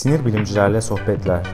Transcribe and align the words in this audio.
Sinir 0.00 0.26
bilimcilerle 0.26 0.80
sohbetler. 0.80 1.46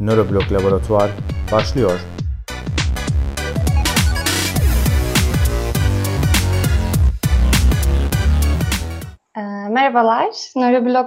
Nöroblok 0.00 0.52
Laboratuvar 0.52 1.10
başlıyor. 1.52 2.00
Ee, 9.36 9.40
merhabalar, 9.70 10.28
Nöroblog 10.56 11.06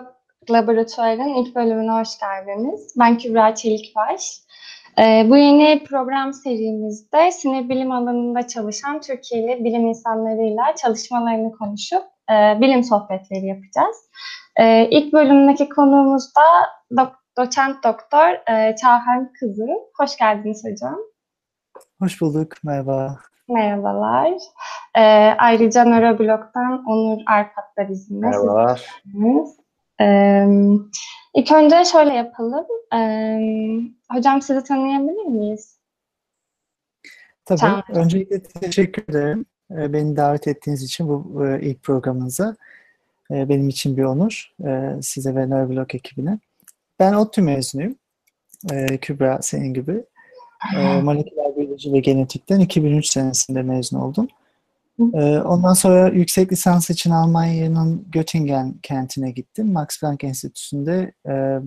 Laboratuvarı'nın 0.50 1.34
ilk 1.34 1.56
bölümüne 1.56 1.92
hoş 1.92 2.20
geldiniz. 2.20 2.94
Ben 3.00 3.18
Kübra 3.18 3.56
Çelikbaş. 3.56 4.42
Ee, 5.00 5.26
bu 5.30 5.38
yeni 5.38 5.84
program 5.84 6.34
serimizde 6.34 7.32
sinir 7.32 7.70
bilim 7.70 7.92
alanında 7.92 8.48
çalışan 8.48 9.02
Türkiye'li 9.02 9.64
bilim 9.64 9.88
insanlarıyla 9.88 10.76
çalışmalarını 10.82 11.52
konuşup 11.52 12.04
e, 12.32 12.62
bilim 12.62 12.84
sohbetleri 12.84 13.46
yapacağız. 13.46 13.98
E, 14.60 14.90
ilk 14.90 15.14
bölümdeki 15.14 15.70
konuğumuz 15.70 16.24
da 16.36 16.42
do 16.98 17.12
doçent 17.38 17.84
doktor 17.84 18.54
e, 18.54 18.76
Çağhan 18.76 19.32
Kızı. 19.40 19.68
Hoş 19.98 20.18
geldiniz 20.18 20.64
hocam. 20.72 20.98
Hoş 22.00 22.22
bulduk, 22.22 22.54
merhaba. 22.64 23.18
Merhabalar. 23.50 24.32
E, 24.98 25.02
ayrıca 25.38 25.84
Nöroblog'dan 25.86 26.84
Onur 26.88 27.22
Arpat 27.28 27.78
da 27.78 27.90
bizimle. 27.90 28.28
Merhabalar. 28.28 28.86
Ee, 30.02 30.48
ilk 31.36 31.52
önce 31.52 31.86
şöyle 31.92 32.14
yapalım. 32.14 32.66
Ee, 32.94 33.80
hocam 34.12 34.42
sizi 34.42 34.64
tanıyabilir 34.64 35.26
miyiz? 35.26 35.78
Tabii. 37.46 37.60
Tamam. 37.60 37.84
Öncelikle 37.90 38.44
teşekkür 38.44 39.04
ederim. 39.10 39.46
Beni 39.70 40.16
davet 40.18 40.48
ettiğiniz 40.48 40.84
için 40.84 41.08
bu 41.10 41.46
ilk 41.62 41.84
programınıza. 41.84 42.56
Benim 43.30 43.70
için 43.70 43.98
bir 43.98 44.04
onur. 44.04 44.54
Size 45.02 45.36
ve 45.36 45.50
Neuroblog 45.50 45.96
ekibine. 45.96 46.40
Ben 47.00 47.14
ODTÜ 47.14 47.42
mezunuyum. 47.42 47.96
Kübra 49.02 49.42
senin 49.42 49.74
gibi. 49.74 50.04
Moleküler 51.04 51.56
biyoloji 51.56 51.94
ve 51.94 52.00
genetikten 52.00 52.60
2003 52.60 53.08
senesinde 53.08 53.62
mezun 53.62 54.00
oldum. 54.00 54.28
Ee, 55.00 55.40
Ondan 55.40 55.74
sonra 55.74 56.10
yüksek 56.10 56.52
lisans 56.52 56.90
için 56.90 57.12
Almanya'nın 57.12 58.06
Göttingen 58.12 58.74
kentine 58.84 59.32
gittim. 59.32 59.72
Max 59.72 60.00
Planck 60.00 60.24
Enstitüsü'nde 60.24 61.12
e, 61.28 61.60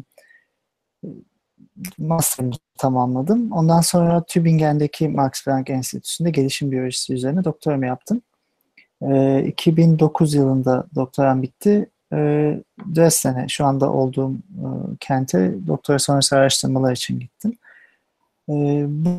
master'ımı 1.98 2.52
tamamladım. 2.78 3.52
Ondan 3.52 3.80
sonra 3.80 4.25
Tübingen'deki 4.25 5.08
Max 5.08 5.45
Planck 5.45 5.70
Enstitüsü'nde 5.70 6.30
gelişim 6.30 6.72
biyolojisi 6.72 7.14
üzerine 7.14 7.45
doktoramı 7.45 7.86
yaptım. 7.86 8.22
Ee, 9.02 9.45
2009 9.47 10.34
yılında 10.34 10.86
doktoram 10.95 11.42
bitti. 11.42 11.91
Dresden'e 12.95 13.48
şu 13.48 13.64
anda 13.64 13.92
olduğum 13.92 14.33
e, 14.33 14.67
kente 15.00 15.55
doktora 15.67 15.98
sonrası 15.98 16.36
araştırmalar 16.36 16.92
için 16.92 17.20
gittim. 17.20 17.52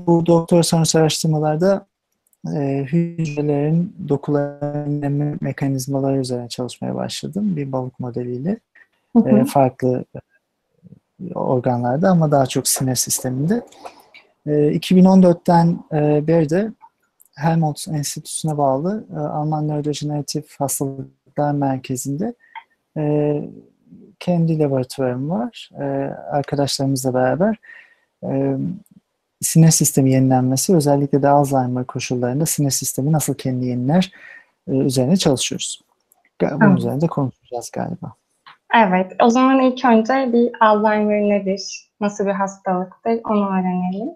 Bu 0.08 0.26
doktora 0.26 0.64
sonrası 0.64 1.00
araştırmalarda 1.00 1.88
e, 2.56 2.86
hücrelerin 2.92 3.96
dokuların 4.10 5.02
emme 5.02 5.38
mekanizmaları 5.42 6.18
üzerine 6.18 6.50
çalışmaya 6.50 6.96
başladım. 6.96 7.56
Bir 7.56 7.72
balık 7.72 8.00
modeliyle. 8.00 8.60
Hı 9.16 9.20
hı. 9.20 9.30
E, 9.30 9.46
farklı 9.46 10.06
e, 10.16 11.34
organlarda 11.34 12.10
ama 12.10 12.32
daha 12.32 12.46
çok 12.46 12.68
sinir 12.68 12.96
sisteminde. 12.96 13.62
E, 14.46 14.52
2014'ten 14.52 15.80
e, 15.94 16.28
beri 16.28 16.50
de 16.50 16.72
Helmholtz 17.36 17.88
Enstitüsü'ne 17.88 18.58
bağlı 18.58 19.06
e, 19.16 19.20
Alman 19.20 19.68
Nörodejeneratif 19.68 20.60
Hastalıklar 20.60 21.52
Merkezi'nde 21.52 22.34
e, 22.98 23.44
kendi 24.20 24.60
laboratuvarım 24.60 25.30
var. 25.30 25.70
E, 25.80 25.84
arkadaşlarımızla 26.32 27.14
beraber 27.14 27.58
e, 28.24 28.58
sinir 29.42 29.72
sistemi 29.72 30.12
yenilenmesi, 30.12 30.76
özellikle 30.76 31.22
de 31.22 31.30
Alzheimer 31.30 31.86
koşullarında 31.86 32.46
sinir 32.46 32.72
sistemi 32.72 33.12
nasıl 33.12 33.34
kendi 33.34 33.66
yeniler 33.66 34.12
e, 34.68 34.72
üzerine 34.72 35.18
çalışıyoruz. 35.18 35.82
Bunun 36.42 36.60
Tamam. 36.60 36.78
üzerinde 36.78 37.08
konuşacağız 37.08 37.72
galiba. 37.74 38.14
Evet, 38.76 39.12
o 39.24 39.30
zaman 39.30 39.60
ilk 39.60 39.86
önce 39.86 40.34
bir 40.34 40.52
Alzheimer 40.62 41.22
nedir, 41.22 41.90
nasıl 42.02 42.26
bir 42.26 42.32
hastalıktır 42.32 43.20
onu 43.24 43.50
öğrenelim. 43.50 44.10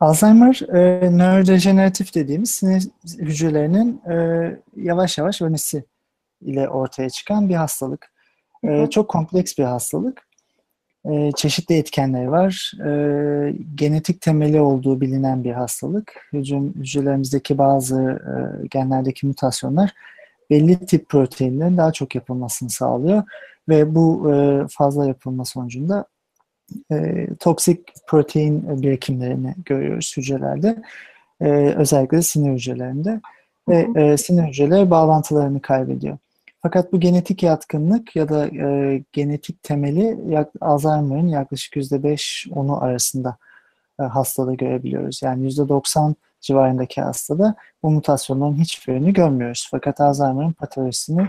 Alzheimer, 0.00 0.60
e, 0.74 1.10
nörodejeneratif 1.10 2.14
dediğimiz 2.14 2.50
sinir 2.50 2.88
hücrelerinin 3.18 4.02
e, 4.10 4.16
yavaş 4.76 5.18
yavaş 5.18 5.42
ölmesi 5.42 5.84
ile 6.40 6.68
ortaya 6.68 7.10
çıkan 7.10 7.48
bir 7.48 7.54
hastalık. 7.54 8.12
E, 8.62 8.86
çok 8.90 9.08
kompleks 9.08 9.58
bir 9.58 9.64
hastalık. 9.64 10.29
E, 11.04 11.32
çeşitli 11.36 11.74
etkenleri 11.74 12.30
var. 12.30 12.72
E, 12.86 12.90
genetik 13.74 14.20
temeli 14.20 14.60
olduğu 14.60 15.00
bilinen 15.00 15.44
bir 15.44 15.52
hastalık. 15.52 16.28
Hücre, 16.32 16.58
hücrelerimizdeki 16.58 17.58
bazı 17.58 18.00
e, 18.02 18.66
genlerdeki 18.66 19.26
mutasyonlar 19.26 19.94
belli 20.50 20.86
tip 20.86 21.08
proteinlerin 21.08 21.76
daha 21.76 21.92
çok 21.92 22.14
yapılmasını 22.14 22.70
sağlıyor 22.70 23.22
ve 23.68 23.94
bu 23.94 24.34
e, 24.34 24.64
fazla 24.70 25.06
yapılma 25.06 25.44
sonucunda 25.44 26.04
e, 26.92 27.26
toksik 27.40 27.80
protein 28.06 28.82
birikimlerini 28.82 29.54
görüyoruz 29.64 30.14
hücrelerde. 30.16 30.82
E, 31.40 31.48
özellikle 31.76 32.22
sinir 32.22 32.52
hücrelerinde. 32.52 33.20
Ve 33.68 33.88
e, 33.96 34.16
sinir 34.16 34.48
hücreleri 34.48 34.90
bağlantılarını 34.90 35.62
kaybediyor. 35.62 36.18
Fakat 36.62 36.92
bu 36.92 37.00
genetik 37.00 37.42
yatkınlık 37.42 38.16
ya 38.16 38.28
da 38.28 38.46
e, 38.46 39.02
genetik 39.12 39.62
temeli 39.62 40.32
yak, 40.32 40.50
Alzheimer'ın 40.60 41.28
yaklaşık 41.28 41.76
%5-10'u 41.76 42.76
arasında 42.76 43.36
e, 44.00 44.02
hastada 44.02 44.54
görebiliyoruz. 44.54 45.20
Yani 45.22 45.48
%90 45.48 46.14
civarındaki 46.40 47.00
hastada 47.00 47.54
bu 47.82 47.90
mutasyonların 47.90 48.54
hiçbirini 48.54 49.12
görmüyoruz. 49.12 49.68
Fakat 49.70 50.00
Alzheimer'ın 50.00 50.52
patolojisini 50.52 51.22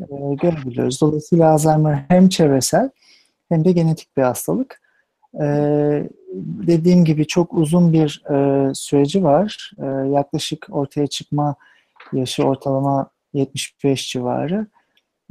e, 0.00 0.34
görebiliyoruz. 0.42 1.00
Dolayısıyla 1.00 1.50
Alzheimer 1.50 2.04
hem 2.08 2.28
çevresel 2.28 2.90
hem 3.48 3.64
de 3.64 3.72
genetik 3.72 4.16
bir 4.16 4.22
hastalık. 4.22 4.80
Ee, 5.40 6.08
dediğim 6.66 7.04
gibi 7.04 7.26
çok 7.26 7.54
uzun 7.54 7.92
bir 7.92 8.22
e, 8.30 8.70
süreci 8.74 9.24
var. 9.24 9.72
Ee, 9.78 9.86
yaklaşık 9.86 10.66
ortaya 10.70 11.06
çıkma 11.06 11.54
yaşı 12.12 12.44
ortalama 12.44 13.10
75 13.32 14.10
civarı. 14.10 14.66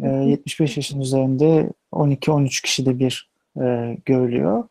Ee, 0.01 0.07
75 0.07 0.77
yaşın 0.77 1.01
üzerinde 1.01 1.69
12-13 1.91 2.63
kişide 2.63 2.99
bir 2.99 3.29
e, 3.61 3.97
görülüyor. 4.05 4.63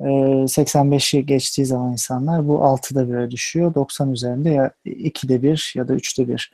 Ee, 0.00 0.04
85'i 0.04 1.26
geçtiği 1.26 1.66
zaman 1.66 1.92
insanlar 1.92 2.48
bu 2.48 2.54
6'da 2.54 3.02
1'e 3.02 3.30
düşüyor. 3.30 3.74
90 3.74 4.12
üzerinde 4.12 4.50
ya 4.50 4.70
2'de 4.86 5.42
1 5.42 5.72
ya 5.76 5.88
da 5.88 5.94
3'te 5.94 6.28
1 6.28 6.52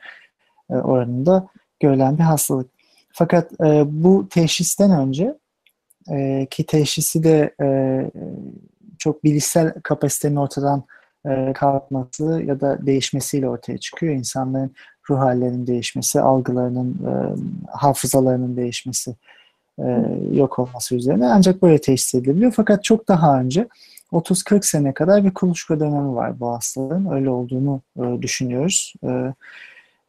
e, 0.69 0.73
oranında 0.73 1.47
görülen 1.79 2.17
bir 2.17 2.23
hastalık. 2.23 2.69
Fakat 3.11 3.61
e, 3.61 3.83
bu 3.87 4.27
teşhisten 4.29 4.91
önce 4.91 5.37
e, 6.11 6.47
ki 6.51 6.65
teşhisi 6.65 7.23
de 7.23 7.55
e, 7.61 7.67
çok 8.97 9.23
bilişsel 9.23 9.73
kapasitenin 9.83 10.35
ortadan 10.35 10.83
e, 11.25 11.53
kalkması 11.53 12.43
ya 12.45 12.61
da 12.61 12.85
değişmesiyle 12.85 13.49
ortaya 13.49 13.77
çıkıyor. 13.77 14.13
İnsanların 14.13 14.71
ruh 15.09 15.19
hallerinin 15.19 15.67
değişmesi, 15.67 16.21
algılarının, 16.21 16.91
e, 16.91 17.13
hafızalarının 17.71 18.57
değişmesi, 18.57 19.15
e, 19.79 20.05
yok 20.33 20.59
olması 20.59 20.95
üzerine 20.95 21.27
ancak 21.27 21.61
böyle 21.61 21.81
teşhis 21.81 22.15
edilebiliyor. 22.15 22.53
Fakat 22.55 22.83
çok 22.83 23.07
daha 23.07 23.39
önce 23.39 23.67
30-40 24.11 24.65
sene 24.65 24.93
kadar 24.93 25.25
bir 25.25 25.33
kuluçka 25.33 25.79
dönemi 25.79 26.15
var 26.15 26.39
bu 26.39 26.51
hastalığın. 26.51 27.11
Öyle 27.11 27.29
olduğunu 27.29 27.81
e, 27.97 28.21
düşünüyoruz 28.21 28.93
e, 29.03 29.33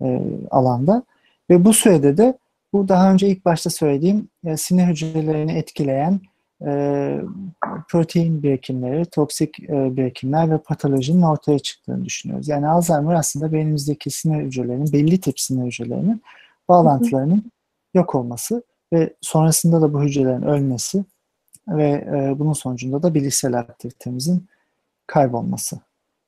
e, 0.02 0.20
alanda. 0.50 1.02
Ve 1.50 1.64
bu 1.64 1.72
sürede 1.72 2.16
de 2.16 2.38
bu 2.72 2.88
daha 2.88 3.12
önce 3.12 3.28
ilk 3.28 3.44
başta 3.44 3.70
söylediğim 3.70 4.28
e, 4.44 4.56
sinir 4.56 4.86
hücrelerini 4.86 5.52
etkileyen 5.52 6.20
e, 6.66 7.20
protein 7.88 8.42
birikimleri, 8.42 9.04
toksik 9.04 9.60
e, 9.60 9.96
birikimler 9.96 10.50
ve 10.50 10.58
patolojinin 10.58 11.22
ortaya 11.22 11.58
çıktığını 11.58 12.04
düşünüyoruz. 12.04 12.48
Yani 12.48 12.68
Alzheimer 12.68 13.14
aslında 13.14 13.52
beynimizdeki 13.52 14.10
sinir 14.10 14.44
hücrelerinin, 14.44 14.92
belli 14.92 15.20
tip 15.20 15.40
sinir 15.40 15.66
hücrelerinin 15.66 16.22
bağlantılarının 16.68 17.50
yok 17.94 18.14
olması 18.14 18.62
ve 18.92 19.14
sonrasında 19.20 19.82
da 19.82 19.92
bu 19.92 20.02
hücrelerin 20.02 20.42
ölmesi 20.42 21.04
ve 21.68 21.88
e, 21.88 22.38
bunun 22.38 22.52
sonucunda 22.52 23.02
da 23.02 23.14
bilişsel 23.14 23.58
aktivitemizin 23.58 24.46
kaybolması 25.06 25.78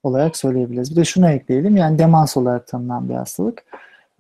olarak 0.03 0.37
söyleyebiliriz. 0.37 0.91
Bir 0.91 0.97
de 0.97 1.05
şunu 1.05 1.31
ekleyelim, 1.31 1.77
yani 1.77 1.99
demans 1.99 2.37
olarak 2.37 2.67
tanınan 2.67 3.09
bir 3.09 3.15
hastalık. 3.15 3.65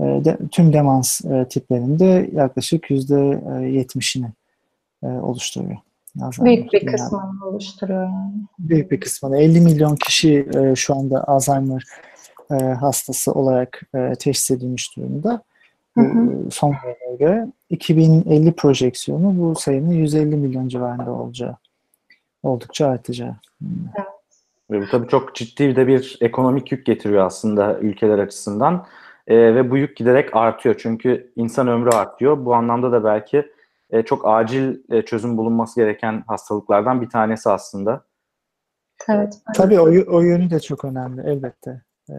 E, 0.00 0.04
de, 0.04 0.38
tüm 0.50 0.72
demans 0.72 1.24
e, 1.24 1.48
tiplerinde 1.48 2.30
yaklaşık 2.32 2.90
yüzde 2.90 3.14
70'ini 3.14 4.30
e, 5.02 5.06
oluşturuyor. 5.06 5.76
Alzheimer 6.20 6.56
Büyük 6.56 6.72
bir 6.72 6.86
kısmını 6.86 7.46
oluşturuyor 7.46 8.02
yani. 8.02 8.32
Büyük 8.58 8.90
bir 8.90 9.00
kısmını. 9.00 9.38
50 9.38 9.60
milyon 9.60 9.96
kişi 9.96 10.48
e, 10.54 10.74
şu 10.76 10.94
anda 10.94 11.28
Alzheimer 11.28 11.84
e, 12.50 12.54
hastası 12.54 13.32
olarak 13.32 13.82
e, 13.94 14.12
teşhis 14.18 14.50
edilmiş 14.50 14.96
durumda. 14.96 15.42
Hı 15.98 16.00
hı. 16.00 16.50
son 16.50 16.74
verilere 16.84 17.16
göre 17.16 17.46
2050 17.70 18.52
projeksiyonu 18.52 19.38
bu 19.38 19.54
sayının 19.54 19.92
150 19.92 20.36
milyon 20.36 20.68
civarında 20.68 21.10
olacağı 21.10 21.56
oldukça 22.42 22.86
artacağı. 22.88 23.36
Ve 24.70 24.80
bu 24.80 24.86
tabii 24.90 25.08
çok 25.08 25.34
ciddi 25.34 25.76
de 25.76 25.86
bir 25.86 26.18
ekonomik 26.20 26.72
yük 26.72 26.86
getiriyor 26.86 27.26
aslında 27.26 27.78
ülkeler 27.78 28.18
açısından. 28.18 28.86
Ee, 29.26 29.54
ve 29.54 29.70
bu 29.70 29.76
yük 29.76 29.96
giderek 29.96 30.36
artıyor. 30.36 30.74
Çünkü 30.78 31.32
insan 31.36 31.68
ömrü 31.68 31.90
artıyor. 31.90 32.44
Bu 32.44 32.54
anlamda 32.54 32.92
da 32.92 33.04
belki 33.04 33.52
e, 33.92 34.02
çok 34.02 34.28
acil 34.28 34.78
e, 34.90 35.02
çözüm 35.02 35.36
bulunması 35.38 35.80
gereken 35.80 36.24
hastalıklardan 36.26 37.02
bir 37.02 37.08
tanesi 37.08 37.50
aslında. 37.50 38.04
Evet. 39.08 39.38
Tabii 39.54 39.80
o, 39.80 40.16
o 40.16 40.20
yönü 40.20 40.50
de 40.50 40.60
çok 40.60 40.84
önemli 40.84 41.30
elbette. 41.30 41.82
Ee, 42.10 42.14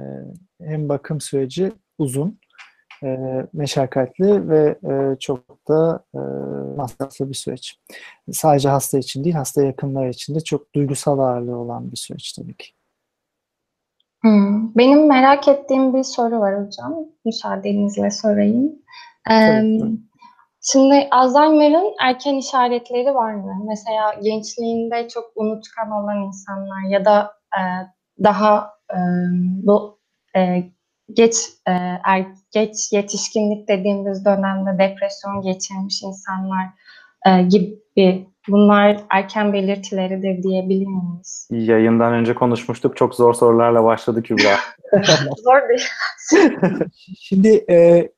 hem 0.62 0.90
bakım 0.90 1.22
süreci 1.22 1.72
uzun, 1.98 2.40
e, 3.04 3.18
meşakkatli 3.54 4.50
ve 4.50 4.80
e, 4.84 5.20
çok 5.20 5.68
da 5.68 6.04
e, 6.16 6.20
masraflı 6.78 7.30
bir 7.30 7.34
süreç. 7.34 7.80
Sadece 8.32 8.70
hasta 8.70 8.98
için 8.98 9.24
değil, 9.24 9.36
hasta 9.36 9.64
yakınları 9.64 10.10
için 10.10 10.36
de 10.36 10.40
çok 10.40 10.76
duygusal 10.76 11.20
ağırlığı 11.20 11.58
olan 11.58 11.92
bir 11.92 11.98
süreç 11.98 12.34
tabii 12.34 12.58
ki. 12.58 12.68
Hmm. 14.22 14.76
Benim 14.76 15.08
merak 15.08 15.48
ettiğim 15.48 15.94
bir 15.94 16.04
soru 16.04 16.40
var 16.40 16.66
hocam. 16.66 16.96
Müsaadenizle 17.26 18.12
sorayım. 18.12 18.72
Ee, 19.30 19.48
Tabii, 19.48 19.80
tabii. 19.80 20.13
Şimdi 20.72 21.08
Alzheimer'ın 21.12 21.94
erken 22.02 22.36
işaretleri 22.36 23.16
var 23.16 23.34
mı? 23.34 23.64
Mesela 23.68 24.14
gençliğinde 24.24 25.08
çok 25.08 25.32
unutkan 25.36 25.92
olan 25.92 26.22
insanlar 26.22 26.90
ya 26.90 27.06
da 27.06 27.34
e, 27.58 27.62
daha 28.24 28.74
e, 28.92 28.98
bu 29.64 30.00
e, 30.36 30.64
geç 31.14 31.36
e, 31.68 31.72
er, 32.06 32.26
geç 32.52 32.92
yetişkinlik 32.92 33.68
dediğimiz 33.68 34.26
dönemde 34.26 34.80
depresyon 34.80 35.42
geçirmiş 35.42 36.04
insanlar 36.04 36.66
e, 37.26 37.44
gibi 37.44 38.33
bunlar 38.50 38.98
erken 39.10 39.54
belirtileridir 39.54 40.44
diyebilir 40.44 40.88
miyiz? 40.88 41.48
Yayından 41.52 42.14
önce 42.14 42.36
konuşmuştuk. 42.36 42.98
Çok 42.98 43.16
zor 43.16 43.34
sorularla 43.34 43.84
başladı 43.84 44.24
Kübra. 44.24 44.56
Zor 45.44 45.70
değil. 45.70 45.88
Şimdi 47.20 47.66
e, 47.70 48.10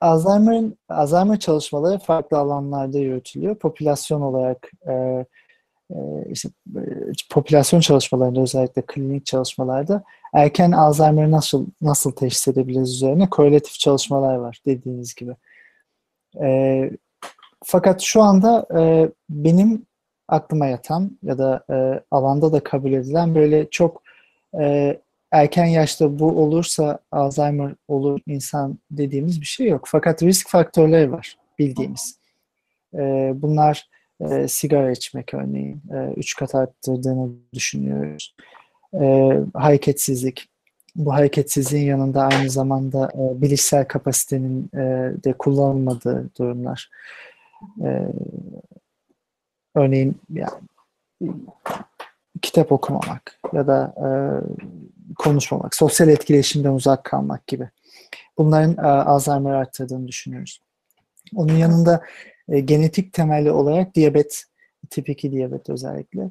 Alzheimer'ın 0.00 0.78
Alzheimer 0.88 1.38
çalışmaları 1.38 1.98
farklı 1.98 2.38
alanlarda 2.38 2.98
yürütülüyor. 2.98 3.54
Popülasyon 3.54 4.20
olarak 4.20 4.70
e, 4.88 5.24
e, 5.90 5.96
işte, 6.30 6.48
e, 6.76 6.80
popülasyon 7.30 7.80
çalışmalarında 7.80 8.40
özellikle 8.40 8.82
klinik 8.82 9.26
çalışmalarda 9.26 10.04
erken 10.34 10.72
Alzheimer'ı 10.72 11.30
nasıl 11.30 11.66
nasıl 11.80 12.12
teşhis 12.12 12.48
edebiliriz 12.48 12.94
üzerine 12.94 13.30
korelatif 13.30 13.78
çalışmalar 13.78 14.36
var 14.36 14.60
dediğiniz 14.66 15.14
gibi. 15.14 15.32
E, 16.42 16.90
fakat 17.64 18.00
şu 18.00 18.22
anda 18.22 18.66
e, 18.78 19.10
benim 19.30 19.86
aklıma 20.28 20.66
yatan 20.66 21.18
ya 21.22 21.38
da 21.38 21.64
e, 21.70 22.00
alanda 22.10 22.52
da 22.52 22.60
kabul 22.60 22.92
edilen 22.92 23.34
böyle 23.34 23.70
çok 23.70 24.02
e, 24.60 24.96
erken 25.32 25.66
yaşta 25.66 26.18
bu 26.18 26.42
olursa 26.42 26.98
Alzheimer 27.12 27.74
olur 27.88 28.20
insan 28.26 28.78
dediğimiz 28.90 29.40
bir 29.40 29.46
şey 29.46 29.68
yok. 29.68 29.84
Fakat 29.86 30.22
risk 30.22 30.48
faktörleri 30.48 31.12
var 31.12 31.36
bildiğimiz. 31.58 32.18
E, 32.94 33.32
bunlar 33.34 33.88
e, 34.20 34.48
sigara 34.48 34.90
içmek 34.90 35.34
örneğin 35.34 35.82
e, 35.94 36.12
üç 36.16 36.36
kat 36.36 36.54
arttırdığını 36.54 37.30
düşünüyoruz. 37.52 38.34
E, 39.00 39.32
hareketsizlik. 39.54 40.48
Bu 40.96 41.14
hareketsizliğin 41.14 41.86
yanında 41.86 42.22
aynı 42.22 42.50
zamanda 42.50 43.12
e, 43.14 43.42
bilişsel 43.42 43.84
kapasitenin 43.84 44.70
e, 44.74 44.78
de 45.24 45.32
kullanılmadığı 45.32 46.30
durumlar. 46.38 46.90
E, 47.84 48.08
örneğin 49.74 50.20
yani, 50.32 50.60
kitap 52.42 52.72
okumamak 52.72 53.40
ya 53.52 53.66
da 53.66 53.94
e, 53.96 54.08
konuşmamak, 55.14 55.74
sosyal 55.74 56.08
etkileşimden 56.08 56.72
uzak 56.72 57.04
kalmak 57.04 57.46
gibi. 57.46 57.70
Bunların 58.38 58.76
e, 58.76 58.88
Alzheimer 58.88 59.52
arttırdığını 59.52 60.08
düşünüyoruz. 60.08 60.60
Onun 61.34 61.54
yanında 61.54 62.02
e, 62.48 62.60
genetik 62.60 63.12
temelli 63.12 63.50
olarak 63.50 63.94
diyabet, 63.94 64.44
tip 64.90 65.08
2 65.08 65.32
diyabet 65.32 65.70
özellikle 65.70 66.30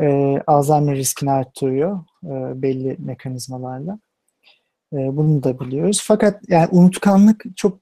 e, 0.00 0.38
Alzheimer 0.46 0.96
riskini 0.96 1.30
arttırıyor 1.30 1.98
e, 2.24 2.62
belli 2.62 2.96
mekanizmalarla. 2.98 3.98
E, 4.92 4.96
bunu 4.96 5.42
da 5.42 5.60
biliyoruz. 5.60 6.04
Fakat 6.06 6.42
yani 6.48 6.68
unutkanlık 6.70 7.44
çok 7.56 7.78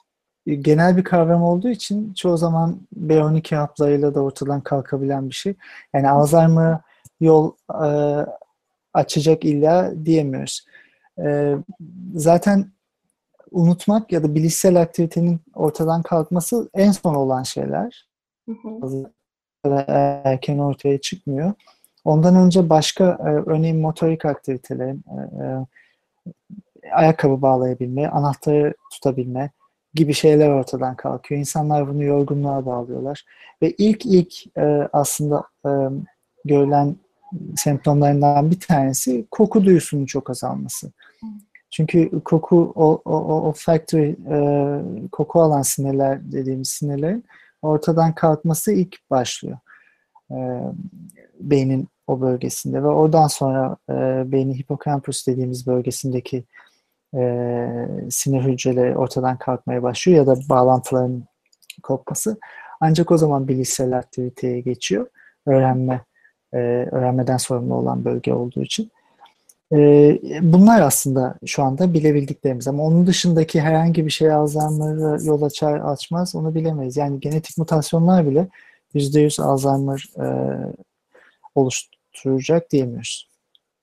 genel 0.54 0.96
bir 0.96 1.04
kavram 1.04 1.42
olduğu 1.42 1.68
için 1.68 2.14
çoğu 2.14 2.36
zaman 2.36 2.80
B12 3.06 3.56
haplarıyla 3.56 4.14
da 4.14 4.20
ortadan 4.20 4.60
kalkabilen 4.60 5.28
bir 5.28 5.34
şey. 5.34 5.54
Yani 5.92 6.10
Alzheimer'a 6.10 6.82
yol 7.20 7.52
e, 7.84 8.26
açacak 8.94 9.44
illa 9.44 9.92
diyemiyoruz. 10.04 10.66
E, 11.24 11.56
zaten 12.14 12.70
unutmak 13.50 14.12
ya 14.12 14.22
da 14.22 14.34
bilişsel 14.34 14.80
aktivitenin 14.80 15.40
ortadan 15.54 16.02
kalkması 16.02 16.70
en 16.74 16.92
son 16.92 17.14
olan 17.14 17.42
şeyler. 17.42 18.08
Hı 18.48 18.52
hı. 18.62 19.10
Erken 20.24 20.58
ortaya 20.58 21.00
çıkmıyor. 21.00 21.52
Ondan 22.04 22.36
önce 22.36 22.70
başka 22.70 23.04
e, 23.04 23.50
örneğin 23.50 23.80
motorik 23.80 24.24
aktivitelerin 24.24 25.04
e, 25.08 25.44
e, 25.44 25.66
ayakkabı 26.92 27.42
bağlayabilme, 27.42 28.08
anahtarı 28.08 28.74
tutabilme 28.92 29.50
gibi 29.94 30.14
şeyler 30.14 30.48
ortadan 30.48 30.96
kalkıyor. 30.96 31.38
İnsanlar 31.38 31.88
bunu 31.88 32.04
yorgunluğa 32.04 32.66
bağlıyorlar. 32.66 33.24
Ve 33.62 33.70
ilk 33.70 34.06
ilk 34.06 34.58
e, 34.58 34.88
aslında 34.92 35.44
e, 35.66 35.70
görülen 36.44 36.96
semptomlarından 37.56 38.50
bir 38.50 38.60
tanesi 38.60 39.26
koku 39.30 39.64
duyusunun 39.64 40.06
çok 40.06 40.30
azalması. 40.30 40.92
Çünkü 41.70 42.20
koku, 42.24 42.72
o, 42.76 43.02
o, 43.04 43.48
o 43.48 43.52
factory, 43.56 44.10
e, 44.10 44.38
koku 45.12 45.42
alan 45.42 45.62
sinirler 45.62 46.32
dediğimiz 46.32 46.68
sinirlerin 46.68 47.24
ortadan 47.62 48.14
kalkması 48.14 48.72
ilk 48.72 49.10
başlıyor. 49.10 49.58
E, 50.30 50.36
beynin 51.40 51.88
o 52.06 52.20
bölgesinde 52.20 52.82
ve 52.82 52.86
oradan 52.86 53.26
sonra 53.26 53.76
e, 53.90 53.92
beynin 54.32 54.54
hipokampus 54.54 55.26
dediğimiz 55.26 55.66
bölgesindeki 55.66 56.44
e, 57.14 57.68
sinir 58.10 58.42
hücreleri 58.42 58.98
ortadan 58.98 59.38
kalkmaya 59.38 59.82
başlıyor 59.82 60.18
ya 60.18 60.26
da 60.26 60.36
bağlantıların 60.48 61.24
kopması. 61.82 62.38
Ancak 62.80 63.10
o 63.10 63.18
zaman 63.18 63.48
bilişsel 63.48 63.98
aktiviteye 63.98 64.60
geçiyor. 64.60 65.06
Öğrenme, 65.46 66.04
e, 66.52 66.58
öğrenmeden 66.92 67.36
sorumlu 67.36 67.74
olan 67.74 68.04
bölge 68.04 68.32
olduğu 68.32 68.62
için. 68.62 68.90
E, 69.72 69.78
bunlar 70.42 70.80
aslında 70.80 71.38
şu 71.46 71.62
anda 71.62 71.94
bilebildiklerimiz 71.94 72.68
ama 72.68 72.82
onun 72.82 73.06
dışındaki 73.06 73.60
herhangi 73.60 74.06
bir 74.06 74.10
şey 74.10 74.32
Alzheimer'a 74.32 75.18
yol 75.24 75.42
açar 75.42 75.80
açmaz 75.80 76.34
onu 76.34 76.54
bilemeyiz. 76.54 76.96
Yani 76.96 77.20
genetik 77.20 77.58
mutasyonlar 77.58 78.26
bile 78.26 78.48
%100 78.94 79.42
Alzheimer 79.42 80.04
e, 80.18 80.26
oluşturacak 81.54 82.70
diyemiyoruz. 82.70 83.28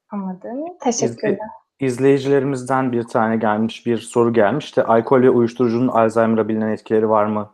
Anladım. 0.09 0.65
Teşekkürler. 0.83 1.37
İzleyicilerimizden 1.79 2.91
bir 2.91 3.03
tane 3.03 3.37
gelmiş, 3.37 3.85
bir 3.85 3.97
soru 3.97 4.33
gelmiş. 4.33 4.65
İşte 4.65 4.83
alkol 4.83 5.21
ve 5.21 5.29
uyuşturucunun 5.29 5.87
Alzheimer'a 5.87 6.47
bilinen 6.47 6.69
etkileri 6.69 7.09
var 7.09 7.25
mı 7.25 7.51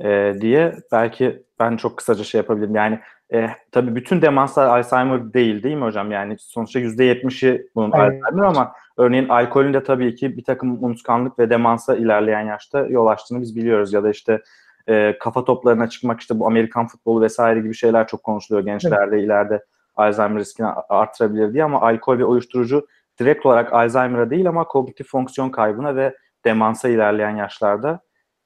e, 0.00 0.34
diye. 0.40 0.76
Belki 0.92 1.42
ben 1.60 1.76
çok 1.76 1.96
kısaca 1.96 2.24
şey 2.24 2.38
yapabilirim. 2.38 2.74
Yani 2.74 3.00
e, 3.32 3.50
tabii 3.72 3.96
bütün 3.96 4.22
demanslar 4.22 4.66
Alzheimer 4.66 5.32
değil 5.32 5.62
değil 5.62 5.76
mi 5.76 5.84
hocam? 5.84 6.12
Yani 6.12 6.36
sonuçta 6.38 6.80
%70'i 6.80 7.68
bunun 7.74 7.92
Evet. 7.96 8.22
Alzheimer 8.24 8.46
ama 8.46 8.72
örneğin 8.96 9.28
alkolün 9.28 9.74
de 9.74 9.82
tabii 9.82 10.14
ki 10.14 10.36
bir 10.36 10.44
takım 10.44 10.84
unutkanlık 10.84 11.38
ve 11.38 11.50
demansa 11.50 11.96
ilerleyen 11.96 12.46
yaşta 12.46 12.80
yol 12.80 13.06
açtığını 13.06 13.42
biz 13.42 13.56
biliyoruz. 13.56 13.92
Ya 13.92 14.02
da 14.02 14.10
işte 14.10 14.42
e, 14.88 15.18
kafa 15.20 15.44
toplarına 15.44 15.88
çıkmak 15.88 16.20
işte 16.20 16.38
bu 16.38 16.46
Amerikan 16.46 16.86
futbolu 16.86 17.20
vesaire 17.20 17.60
gibi 17.60 17.74
şeyler 17.74 18.06
çok 18.06 18.22
konuşuluyor 18.22 18.64
gençlerde 18.64 19.22
ileride 19.22 19.64
Alzheimer 19.96 20.40
riskini 20.40 20.66
artırabilir 20.88 21.52
diye 21.52 21.64
ama 21.64 21.80
alkol 21.80 22.18
ve 22.18 22.24
uyuşturucu 22.24 22.86
direkt 23.20 23.46
olarak 23.46 23.72
Alzheimer'a 23.72 24.30
değil 24.30 24.48
ama 24.48 24.64
kognitif 24.64 25.08
fonksiyon 25.08 25.50
kaybına 25.50 25.96
ve 25.96 26.14
demansa 26.44 26.88
ilerleyen 26.88 27.36
yaşlarda 27.36 28.00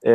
e, 0.07 0.13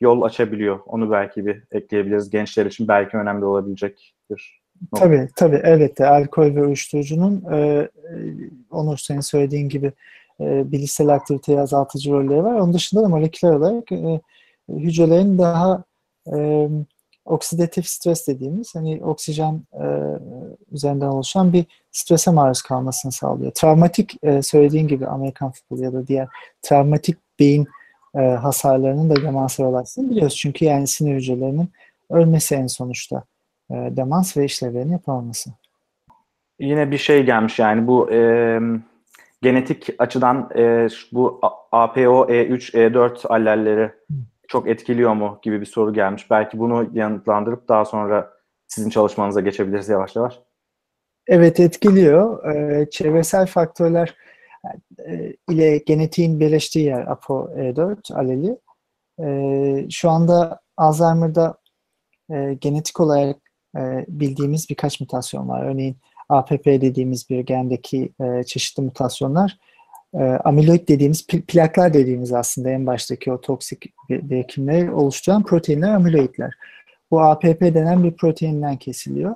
yol 0.00 0.22
açabiliyor. 0.22 0.80
Onu 0.86 1.10
belki 1.10 1.46
bir 1.46 1.62
ekleyebiliriz. 1.70 2.30
Gençler 2.30 2.66
için 2.66 2.88
belki 2.88 3.16
önemli 3.16 3.44
olabilecek 3.44 4.14
bir 4.30 4.62
nokta. 4.92 5.06
Tabii 5.06 5.28
tabii 5.36 5.60
elbette 5.64 6.06
alkol 6.06 6.54
ve 6.54 6.64
uyuşturucunun 6.64 7.44
e, 7.52 7.88
Onur 8.70 8.96
senin 8.96 9.20
söylediğin 9.20 9.68
gibi 9.68 9.92
e, 10.40 10.72
bilişsel 10.72 11.08
aktiviteyi 11.08 11.60
azaltıcı 11.60 12.12
rolleri 12.12 12.44
var. 12.44 12.54
Onun 12.54 12.72
dışında 12.72 13.02
da 13.02 13.08
moleküler 13.08 13.52
olarak 13.52 13.92
e, 13.92 14.20
hücrelerin 14.68 15.38
daha 15.38 15.84
e, 16.36 16.68
oksidatif 17.28 17.86
stres 17.86 18.28
dediğimiz 18.28 18.74
hani 18.74 19.00
oksijen 19.04 19.62
e, 19.72 19.86
üzerinden 20.72 21.06
oluşan 21.06 21.52
bir 21.52 21.64
strese 21.92 22.30
maruz 22.30 22.62
kalmasını 22.62 23.12
sağlıyor. 23.12 23.52
Travmatik 23.52 24.16
e, 24.22 24.42
söylediğin 24.42 24.88
gibi 24.88 25.06
Amerikan 25.06 25.50
futbolu 25.50 25.82
ya 25.82 25.92
da 25.92 26.06
diğer 26.06 26.28
travmatik 26.62 27.16
beyin 27.38 27.68
e, 28.14 28.20
hasarlarının 28.20 29.10
da 29.10 29.22
demansa 29.22 29.62
yol 29.62 29.74
açtığını 29.74 30.10
biliyoruz. 30.10 30.36
Çünkü 30.36 30.64
yani 30.64 30.86
sinir 30.86 31.14
hücrelerinin 31.14 31.68
ölmesi 32.10 32.54
en 32.54 32.66
sonuçta 32.66 33.22
e, 33.70 33.74
demans 33.74 34.36
ve 34.36 34.44
işlevlerini 34.44 34.92
yapamaması. 34.92 35.50
Yine 36.60 36.90
bir 36.90 36.98
şey 36.98 37.22
gelmiş 37.22 37.58
yani 37.58 37.86
bu 37.86 38.12
e, 38.12 38.60
genetik 39.42 39.88
açıdan 39.98 40.50
e, 40.56 40.88
bu 41.12 41.40
APO, 41.72 42.26
E3, 42.28 42.72
E4 42.72 43.28
allelleri 43.28 43.92
çok 44.48 44.68
etkiliyor 44.68 45.14
mu 45.14 45.38
gibi 45.42 45.60
bir 45.60 45.66
soru 45.66 45.92
gelmiş. 45.92 46.30
Belki 46.30 46.58
bunu 46.58 46.90
yanıtlandırıp 46.92 47.68
daha 47.68 47.84
sonra 47.84 48.30
sizin 48.66 48.90
çalışmanıza 48.90 49.40
geçebiliriz 49.40 49.88
yavaş 49.88 50.16
yavaş. 50.16 50.40
Evet 51.26 51.60
etkiliyor. 51.60 52.54
Ee, 52.54 52.90
çevresel 52.90 53.46
faktörler 53.46 54.14
e, 55.06 55.32
ile 55.50 55.78
genetiğin 55.78 56.40
birleştiği 56.40 56.84
yer 56.84 57.02
APOE4 57.02 58.14
aleli. 58.14 58.58
E, 59.20 59.90
şu 59.90 60.10
anda 60.10 60.60
Alzheimer'da 60.76 61.58
e, 62.30 62.54
genetik 62.60 63.00
olarak 63.00 63.36
e, 63.76 64.04
bildiğimiz 64.08 64.70
birkaç 64.70 65.00
mutasyon 65.00 65.48
var. 65.48 65.66
Örneğin 65.66 65.96
APP 66.28 66.66
dediğimiz 66.66 67.30
bir 67.30 67.40
gendeki 67.40 68.12
e, 68.20 68.44
çeşitli 68.44 68.82
mutasyonlar 68.82 69.58
e, 70.14 70.22
amiloid 70.22 70.88
dediğimiz 70.88 71.26
plaklar 71.26 71.94
dediğimiz 71.94 72.32
aslında 72.32 72.70
en 72.70 72.86
baştaki 72.86 73.32
o 73.32 73.40
toksik 73.40 73.92
birikimleri 74.10 74.90
oluşturan 74.90 75.42
proteinler 75.42 75.94
amiloidler. 75.94 76.54
Bu 77.10 77.20
APP 77.20 77.60
denen 77.60 78.04
bir 78.04 78.12
proteinden 78.12 78.76
kesiliyor. 78.76 79.34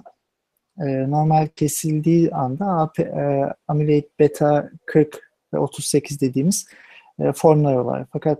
E, 0.78 1.10
normal 1.10 1.46
kesildiği 1.56 2.30
anda 2.30 2.66
AP, 2.66 2.98
e, 2.98 3.54
amiloid 3.68 4.04
beta 4.18 4.70
40 4.86 5.32
ve 5.54 5.58
38 5.58 6.20
dediğimiz 6.20 6.66
e, 7.20 7.32
formlar 7.32 7.74
var. 7.74 8.06
Fakat 8.12 8.38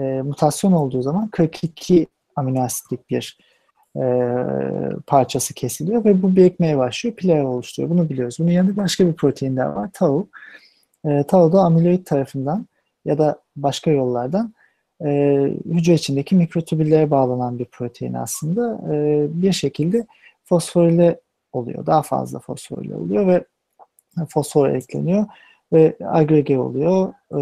e, 0.00 0.22
mutasyon 0.22 0.72
olduğu 0.72 1.02
zaman 1.02 1.28
42 1.28 2.06
amino 2.36 2.62
asitlik 2.62 3.10
bir 3.10 3.38
e, 3.96 4.02
parçası 5.06 5.54
kesiliyor 5.54 6.04
ve 6.04 6.22
bu 6.22 6.36
birikmeye 6.36 6.78
başlıyor, 6.78 7.16
player 7.16 7.44
oluşturuyor. 7.44 7.90
Bunu 7.90 8.08
biliyoruz. 8.08 8.36
Bunun 8.38 8.50
yanında 8.50 8.76
başka 8.76 9.06
bir 9.06 9.12
protein 9.12 9.56
daha 9.56 9.76
var, 9.76 9.90
tau. 9.92 10.28
E, 11.08 11.22
tau 11.22 11.52
da 11.52 11.60
amiloid 11.60 12.04
tarafından 12.04 12.66
ya 13.04 13.18
da 13.18 13.40
başka 13.56 13.90
yollardan 13.90 14.54
e, 15.04 15.08
hücre 15.64 15.94
içindeki 15.94 16.34
mikrotübüllere 16.34 17.10
bağlanan 17.10 17.58
bir 17.58 17.64
protein 17.64 18.14
aslında. 18.14 18.94
E, 18.94 19.26
bir 19.30 19.52
şekilde 19.52 20.06
fosforile 20.44 21.20
oluyor. 21.52 21.86
Daha 21.86 22.02
fazla 22.02 22.38
fosforile 22.38 22.96
oluyor 22.96 23.26
ve 23.26 23.44
fosfor 24.28 24.68
ekleniyor 24.68 25.26
ve 25.72 25.96
agrege 26.04 26.58
oluyor. 26.58 27.12
E, 27.32 27.38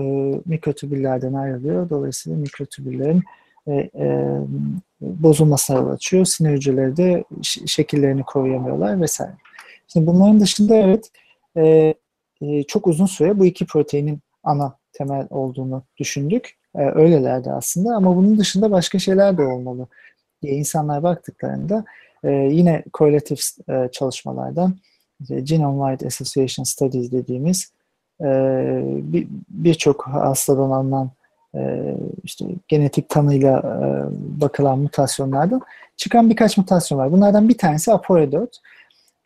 mikrotübüllerden 0.47 1.35
ayrılıyor. 1.35 1.91
Dolayısıyla 1.91 2.39
mikrotübüllerin 2.39 3.23
e, 3.67 3.75
e, 3.75 4.39
bozulmasına 5.01 5.77
yol 5.77 5.89
açıyor. 5.89 6.25
Sinir 6.25 6.51
hücreleri 6.51 6.97
de 6.97 7.25
şekillerini 7.43 8.23
koruyamıyorlar 8.23 9.01
vesaire. 9.01 9.35
Şimdi 9.89 10.07
bunların 10.07 10.41
dışında 10.41 10.75
evet 10.77 11.11
e, 11.57 11.95
e, 12.40 12.62
çok 12.62 12.87
uzun 12.87 13.07
süre 13.07 13.38
bu 13.38 13.47
iki 13.47 13.66
proteinin 13.66 14.21
ana 14.45 14.76
temel 14.93 15.26
olduğunu 15.31 15.83
düşündük. 15.99 16.57
E, 16.75 16.83
öylelerdi 16.83 17.50
aslında 17.50 17.97
ama 17.97 18.16
bunun 18.16 18.38
dışında 18.38 18.71
başka 18.71 18.99
şeyler 18.99 19.38
de 19.38 19.43
olmalı 19.43 19.87
diye 20.43 20.55
insanlar 20.55 21.02
baktıklarında 21.02 21.85
e, 22.25 22.31
yine 22.31 22.85
korelatif 22.93 23.40
e, 23.69 23.88
çalışmalardan 23.93 24.75
işte 25.21 25.40
Genome-Wide 25.40 26.07
Association 26.07 26.64
Studies 26.64 27.12
dediğimiz 27.12 27.73
e, 28.21 28.28
birçok 29.50 30.07
bir 30.07 30.12
hastadan 30.12 30.71
alınan 30.71 31.11
e, 31.55 31.95
işte 32.25 32.45
genetik 32.69 33.09
tanıyla 33.09 33.59
e, 33.59 33.87
bakılan 34.40 34.78
mutasyonlardan 34.78 35.61
çıkan 35.97 36.31
birkaç 36.31 36.57
mutasyon 36.57 36.99
var. 36.99 37.12
Bunlardan 37.12 37.49
bir 37.49 37.59
tanesi 37.59 37.90
APOE4, 37.90 38.49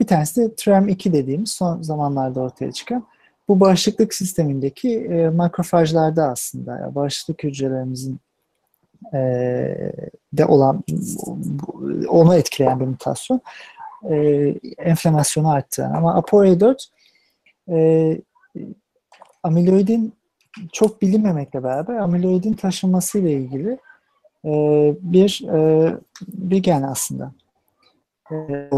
bir 0.01 0.07
tanesi 0.07 0.41
de 0.41 0.47
TREM2 0.47 1.13
dediğimiz 1.13 1.51
son 1.51 1.83
zamanlarda 1.83 2.41
ortaya 2.41 2.73
çıkan 2.73 3.05
bu 3.49 3.61
bağışıklık 3.61 4.15
sistemindeki 4.15 4.99
e, 4.99 5.29
makrofajlarda 5.29 6.29
aslında 6.29 6.79
yani 6.79 6.95
bağışıklık 6.95 7.45
hücrelerimizin 7.45 8.21
e, 9.15 9.19
de 10.33 10.47
olan 10.47 10.85
onu 12.09 12.35
etkileyen 12.35 12.81
bir 12.81 12.85
mutasyon 12.85 13.41
e, 14.11 14.15
enflamasyonu 14.79 15.51
arttıran. 15.51 15.93
Ama 15.95 16.19
APOE4 16.19 16.89
e, 17.69 18.21
amiloidin 19.43 20.13
çok 20.73 21.03
bilinmemekle 21.03 21.63
beraber 21.63 21.97
amiloidin 21.97 22.53
taşınması 22.53 23.19
ile 23.19 23.33
ilgili 23.33 23.79
e, 24.45 24.51
bir 25.01 25.43
e, 25.53 25.93
bir 26.29 26.59
gen 26.59 26.83
aslında 26.83 27.33
e, 28.33 28.69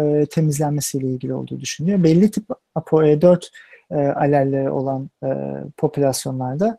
e, 0.00 0.26
temizlenmesiyle 0.26 1.06
ilgili 1.06 1.34
olduğu 1.34 1.60
düşünülüyor. 1.60 2.02
Belli 2.02 2.30
tip 2.30 2.44
ApoE4 2.76 3.50
e, 3.90 3.96
alelleri 3.96 4.70
olan 4.70 5.10
e, 5.24 5.28
popülasyonlarda 5.76 6.78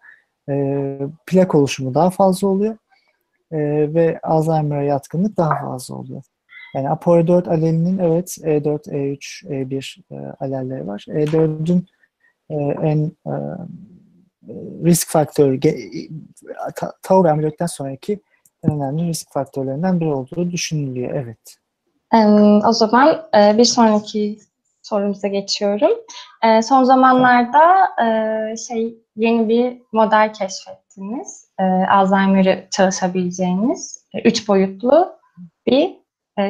e, 0.49 0.97
plak 1.25 1.55
oluşumu 1.55 1.93
daha 1.93 2.09
fazla 2.09 2.47
oluyor 2.47 2.77
e, 3.51 3.57
ve 3.93 4.19
Alzheimer'a 4.23 4.83
yatkınlık 4.83 5.37
daha 5.37 5.65
fazla 5.65 5.95
oluyor. 5.95 6.23
Yani 6.75 6.87
ApoE4 6.87 7.49
alelinin 7.49 7.97
evet 7.97 8.37
E4, 8.37 8.89
E3, 8.89 9.45
E1 9.47 10.01
e, 10.11 10.35
alelleri 10.39 10.87
var. 10.87 11.05
E4'ün 11.07 11.87
e, 12.49 12.55
en 12.87 13.11
e, 13.27 13.33
risk 14.85 15.09
faktörü 15.09 15.59
tau 17.03 17.23
ve 17.23 17.31
amiloidden 17.31 17.65
sonraki 17.65 18.19
en 18.63 18.71
önemli 18.71 19.07
risk 19.07 19.33
faktörlerinden 19.33 19.99
biri 19.99 20.13
olduğu 20.13 20.51
düşünülüyor. 20.51 21.13
Evet. 21.13 21.55
O 22.65 22.73
zaman 22.73 23.21
e, 23.35 23.57
bir 23.57 23.65
sonraki 23.65 24.39
sorumuza 24.81 25.27
geçiyorum. 25.27 25.91
E, 26.43 26.61
son 26.61 26.83
zamanlarda 26.83 27.89
e, 28.03 28.57
şey 28.57 28.97
yeni 29.15 29.49
bir 29.49 29.81
model 29.91 30.33
keşfettiniz. 30.33 31.49
Alzheimer'ı 31.89 32.67
çalışabileceğiniz 32.71 34.05
üç 34.25 34.47
boyutlu 34.47 35.15
bir 35.67 35.99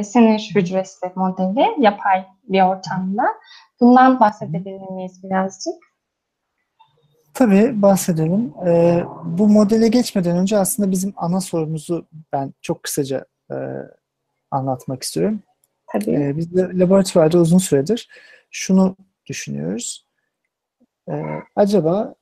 sinir 0.03 0.51
hücresi 0.55 1.11
modeli 1.15 1.67
yapay 1.77 2.25
bir 2.43 2.61
ortamda. 2.61 3.23
Bundan 3.81 4.19
bahsedebilir 4.19 4.89
miyiz 4.89 5.23
birazcık? 5.23 5.88
Tabii 7.39 7.81
bahsedelim. 7.81 8.53
Ee, 8.67 9.03
bu 9.25 9.47
modele 9.47 9.87
geçmeden 9.87 10.37
önce 10.37 10.57
aslında 10.57 10.91
bizim 10.91 11.13
ana 11.17 11.41
sorumuzu 11.41 12.07
ben 12.33 12.53
çok 12.61 12.83
kısaca 12.83 13.25
e, 13.51 13.55
anlatmak 14.51 15.03
istiyorum. 15.03 15.39
Tabii. 15.87 16.11
Ee, 16.11 16.37
biz 16.37 16.55
de 16.55 16.79
laboratuvarda 16.79 17.37
uzun 17.37 17.57
süredir 17.57 18.09
şunu 18.51 18.95
düşünüyoruz. 19.25 20.05
Ee, 21.09 21.23
acaba 21.55 22.15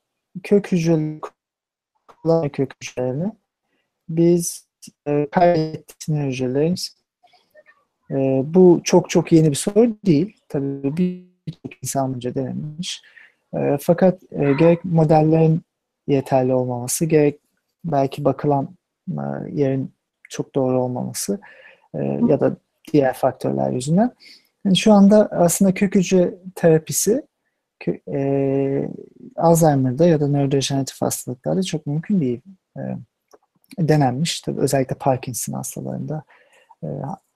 kök 0.44 0.72
hücreleri 0.72 1.22
kök 2.52 2.74
hücrelerini 2.82 3.32
biz 4.10 4.68
e, 5.08 5.28
kaybettiğimiz 5.32 6.34
hücrelerimiz 6.34 6.98
e, 8.12 8.16
bu 8.46 8.82
çok 8.84 9.10
çok 9.10 9.32
yeni 9.32 9.50
bir 9.52 9.56
soru 9.56 9.98
değil. 10.06 10.38
Tabii 10.50 10.98
birçok 10.98 11.84
insan 11.84 12.16
önce 12.16 12.36
denenmiş. 12.36 13.02
E, 13.58 13.78
fakat 13.82 14.24
e, 14.32 14.54
gerek 14.54 14.86
modellerin 14.86 15.62
yeterli 16.08 16.54
olmaması, 16.54 17.06
gerek 17.06 17.40
belki 17.86 18.26
bakılan 18.26 18.70
e, 19.10 19.22
yerin 19.52 19.94
çok 20.30 20.56
doğru 20.56 20.82
olmaması 20.82 21.40
e, 21.94 22.04
ya 22.04 22.40
da 22.40 22.58
diğer 22.94 23.14
faktörler 23.14 23.72
yüzünden. 23.72 24.12
Yani 24.66 24.78
şu 24.78 24.94
anda 24.94 25.28
aslında 25.32 25.74
kök 25.74 25.96
hücre 25.96 26.34
terapisi 26.56 27.24
e, 28.14 28.90
Alzheimer'da 29.36 30.06
ya 30.06 30.22
da 30.22 30.28
nörodejeneratif 30.28 31.02
hastalıklarda 31.02 31.64
çok 31.64 31.86
mümkün 31.86 32.22
değil. 32.22 32.42
Denenmiş. 33.80 34.42
Tabii 34.42 34.60
özellikle 34.60 34.96
Parkinson 34.96 35.54
hastalarında 35.54 36.24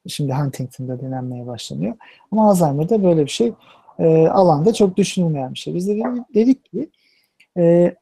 şimdi 0.07 0.33
Huntington'da 0.33 1.01
denenmeye 1.01 1.47
başlanıyor. 1.47 1.95
Ama 2.31 2.49
Alzheimer'da 2.49 3.03
böyle 3.03 3.25
bir 3.25 3.31
şey 3.31 3.53
e, 4.01 4.27
alanda 4.27 4.73
çok 4.73 4.97
düşünülmeyen 4.97 5.53
bir 5.53 5.59
şey. 5.59 5.75
Biz 5.75 5.87
de 5.87 6.03
dedik, 6.33 6.65
ki 6.65 6.89
e, 7.57 7.95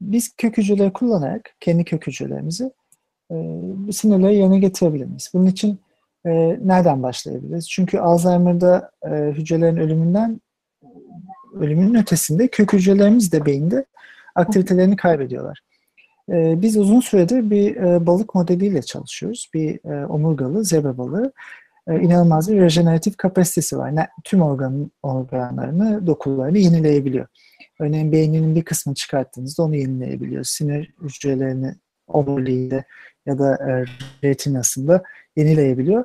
biz 0.00 0.36
kök 0.36 0.58
hücreleri 0.58 0.92
kullanarak 0.92 1.56
kendi 1.60 1.84
kök 1.84 2.06
hücrelerimizi 2.06 2.72
e, 3.30 3.34
sinirleri 3.92 4.36
yerine 4.36 4.58
getirebilir 4.58 5.04
miyiz? 5.04 5.30
Bunun 5.34 5.46
için 5.46 5.78
e, 6.26 6.30
nereden 6.64 7.02
başlayabiliriz? 7.02 7.70
Çünkü 7.70 7.98
Alzheimer'da 7.98 8.90
e, 9.04 9.08
hücrelerin 9.10 9.76
ölümünden 9.76 10.40
ölümünün 11.54 11.94
ötesinde 11.94 12.48
kök 12.48 12.72
hücrelerimiz 12.72 13.32
de 13.32 13.46
beyinde 13.46 13.84
aktivitelerini 14.34 14.96
kaybediyorlar. 14.96 15.60
E, 16.28 16.62
biz 16.62 16.76
uzun 16.76 17.00
süredir 17.00 17.50
bir 17.50 17.76
e, 17.76 18.06
balık 18.06 18.34
modeliyle 18.34 18.82
çalışıyoruz. 18.82 19.50
Bir 19.54 19.90
e, 19.90 20.06
omurgalı 20.06 20.64
zebra 20.64 20.98
balığı. 20.98 21.32
E, 21.88 22.00
inanılmaz 22.00 22.52
bir 22.52 22.60
rejeneratif 22.60 23.16
kapasitesi 23.16 23.78
var. 23.78 24.08
Tüm 24.24 24.42
organ, 24.42 24.90
organlarını, 25.02 26.06
dokularını 26.06 26.58
yenileyebiliyor. 26.58 27.26
Örneğin 27.80 28.12
beyninin 28.12 28.54
bir 28.54 28.64
kısmını 28.64 28.94
çıkarttığınızda 28.94 29.62
onu 29.62 29.76
yenileyebiliyor. 29.76 30.44
Sinir 30.44 30.94
hücrelerini 31.02 31.74
omuriliğinde 32.06 32.84
ya 33.26 33.38
da 33.38 33.54
e, 33.54 33.84
retinasında 34.24 35.02
yenileyebiliyor. 35.36 36.04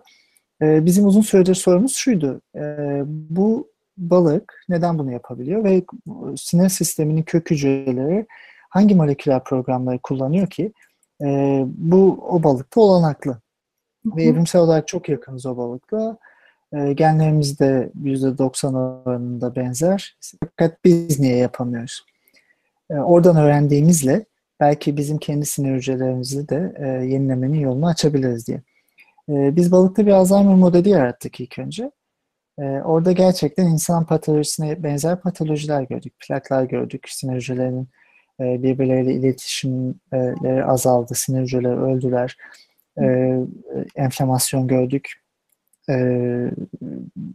E, 0.62 0.86
bizim 0.86 1.06
uzun 1.06 1.22
süredir 1.22 1.56
sorumuz 1.56 1.96
şuydu. 1.96 2.42
E, 2.56 2.62
bu 3.06 3.72
balık 3.98 4.64
neden 4.70 5.00
bunu 5.00 5.12
yapabiliyor 5.12 5.64
ve 5.64 5.84
sinir 6.38 6.70
sisteminin 6.70 7.24
kök 7.24 7.52
hücreleri 7.52 8.26
hangi 8.70 8.96
moleküler 8.96 9.44
programları 9.44 10.00
kullanıyor 10.00 10.48
ki 10.48 10.74
bu 11.66 12.20
o 12.30 12.44
balıkta 12.44 12.82
olanaklı. 12.82 13.42
Ve 14.06 14.24
evrimsel 14.24 14.62
olarak 14.62 14.88
çok 14.88 15.10
yakınız 15.10 15.46
o 15.46 15.58
balıkla. 15.58 16.18
E, 16.74 16.94
genlerimiz 16.94 17.60
de 17.60 17.92
%90 18.04 18.76
oranında 18.76 19.56
benzer. 19.56 20.18
Fakat 20.40 20.86
biz 20.86 21.20
niye 21.20 21.38
yapamıyoruz? 21.38 22.06
E, 22.90 22.94
oradan 22.94 23.36
öğrendiğimizle 23.36 24.26
belki 24.60 24.98
bizim 24.98 25.18
kendi 25.18 25.46
sinir 25.46 25.76
hücrelerimizi 25.76 26.50
de 26.50 26.74
e, 26.78 26.88
yenilemenin 26.88 27.60
yolunu 27.60 27.88
açabiliriz 27.88 28.48
diye. 28.48 28.62
E, 29.30 29.56
biz 29.56 29.72
balıkta 29.72 30.06
bir 30.06 30.12
Alzheimer 30.12 30.56
modeli 30.56 30.90
yarattık 30.90 31.40
ilk 31.40 31.60
önce. 31.60 31.92
E, 32.60 32.64
orada 32.64 33.12
gerçekten 33.12 33.66
insan 33.66 34.06
patolojisine 34.06 34.84
benzer 34.84 35.22
patolojiler 35.22 35.82
gördük. 35.82 36.14
Plaklar 36.28 36.64
gördük, 36.64 37.06
sinir 37.10 37.36
hücrelerinin 37.36 37.88
e, 38.40 38.64
birbirleriyle 38.64 39.14
iletişimleri 39.14 40.66
azaldı, 40.66 41.16
sinir 41.16 41.42
hücreleri 41.42 41.78
öldüler, 41.80 42.38
e, 43.02 43.38
enflamasyon 43.96 44.68
gördük, 44.68 45.14
e, 45.90 45.96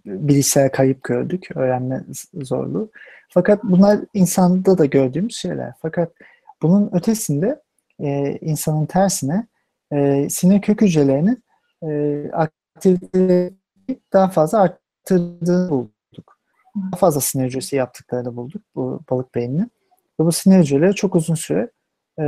bilişsel 0.06 0.70
kayıp 0.70 1.02
gördük, 1.02 1.48
öğrenme 1.54 2.04
zorluğu. 2.34 2.90
Fakat 3.28 3.64
bunlar 3.64 3.98
insanda 4.14 4.78
da 4.78 4.84
gördüğümüz 4.84 5.36
şeyler. 5.36 5.72
Fakat 5.82 6.12
bunun 6.62 6.90
ötesinde 6.92 7.60
e, 8.00 8.38
insanın 8.40 8.86
tersine 8.86 9.46
e, 9.92 10.28
sinir 10.30 10.60
kök 10.60 10.82
hücrelerinin 10.82 11.42
e, 11.82 12.30
aktiviteleri 12.32 13.54
daha 14.12 14.28
fazla 14.28 14.60
arttırdığını 14.60 15.70
bulduk. 15.70 16.38
Daha 16.76 16.98
fazla 16.98 17.20
sinir 17.20 17.44
hücresi 17.44 17.76
yaptıklarını 17.76 18.36
bulduk 18.36 18.62
bu 18.74 19.00
balık 19.10 19.34
beyninin. 19.34 19.70
Ve 20.20 20.24
bu 20.24 20.32
sinir 20.32 20.58
hücreleri 20.58 20.94
çok 20.94 21.14
uzun 21.14 21.34
süre 21.34 21.70
e, 22.20 22.24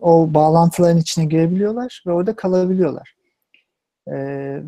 o 0.00 0.34
bağlantıların 0.34 0.98
içine 0.98 1.24
girebiliyorlar 1.24 2.02
ve 2.06 2.12
orada 2.12 2.36
kalabiliyorlar. 2.36 3.14
E, 4.06 4.16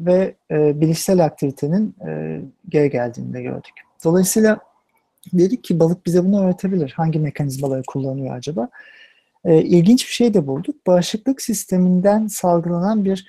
ve 0.06 0.34
e, 0.50 0.80
bilişsel 0.80 1.24
aktivitenin 1.24 1.94
e, 2.06 2.40
geri 2.68 2.90
geldiğini 2.90 3.34
de 3.34 3.42
gördük. 3.42 3.74
Dolayısıyla 4.04 4.58
dedik 5.32 5.64
ki 5.64 5.80
balık 5.80 6.06
bize 6.06 6.24
bunu 6.24 6.44
öğretebilir. 6.44 6.92
Hangi 6.96 7.18
mekanizmaları 7.18 7.82
kullanıyor 7.86 8.36
acaba? 8.36 8.68
E, 9.44 9.62
ilginç 9.62 10.06
bir 10.06 10.12
şey 10.12 10.34
de 10.34 10.46
bulduk. 10.46 10.86
Bağışıklık 10.86 11.42
sisteminden 11.42 12.26
salgılanan 12.26 13.04
bir 13.04 13.26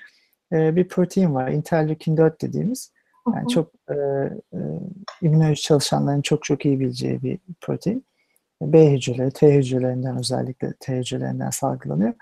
e, 0.52 0.76
bir 0.76 0.88
protein 0.88 1.34
var. 1.34 1.50
Interleukin 1.50 2.16
4 2.16 2.42
dediğimiz. 2.42 2.92
Yani 3.34 3.48
çok 3.48 3.70
e, 3.88 3.94
e, 3.94 4.58
immünoloji 5.22 5.62
çalışanların 5.62 6.22
çok 6.22 6.44
çok 6.44 6.64
iyi 6.64 6.80
bileceği 6.80 7.22
bir 7.22 7.38
protein. 7.60 8.04
B 8.62 8.92
hücreleri, 8.92 9.30
T 9.30 9.54
hücrelerinden 9.54 10.18
özellikle 10.18 10.72
T 10.80 10.96
hücrelerinden 10.96 11.50
salgılanıyor. 11.50 12.14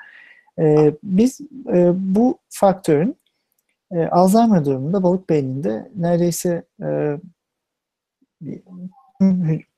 E, 0.59 0.95
biz 1.03 1.41
e, 1.69 1.93
bu 2.15 2.39
faktörün 2.49 3.17
e, 3.91 4.07
Alzheimer 4.07 4.65
durumunda 4.65 5.03
balık 5.03 5.31
beyninde 5.31 5.91
neredeyse 5.97 6.65
e, 6.83 7.19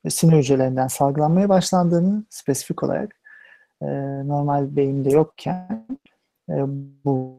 sinir 0.09 0.39
hücrelerinden 0.39 0.89
salgılanmaya 0.89 1.49
başlandığını 1.49 2.25
spesifik 2.31 2.83
olarak 2.83 3.17
e, 3.83 3.87
normal 4.29 4.77
beyinde 4.77 5.11
yokken 5.11 5.87
e, 6.49 6.55
bu 7.05 7.39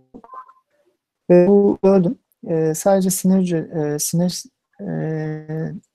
ve 1.30 1.48
bu 1.48 1.78
gördüm. 1.84 2.20
E, 2.48 2.74
sadece 2.74 3.10
sinir 3.10 3.52
e, 3.54 4.00
sinir 4.00 4.44
e, 4.82 4.86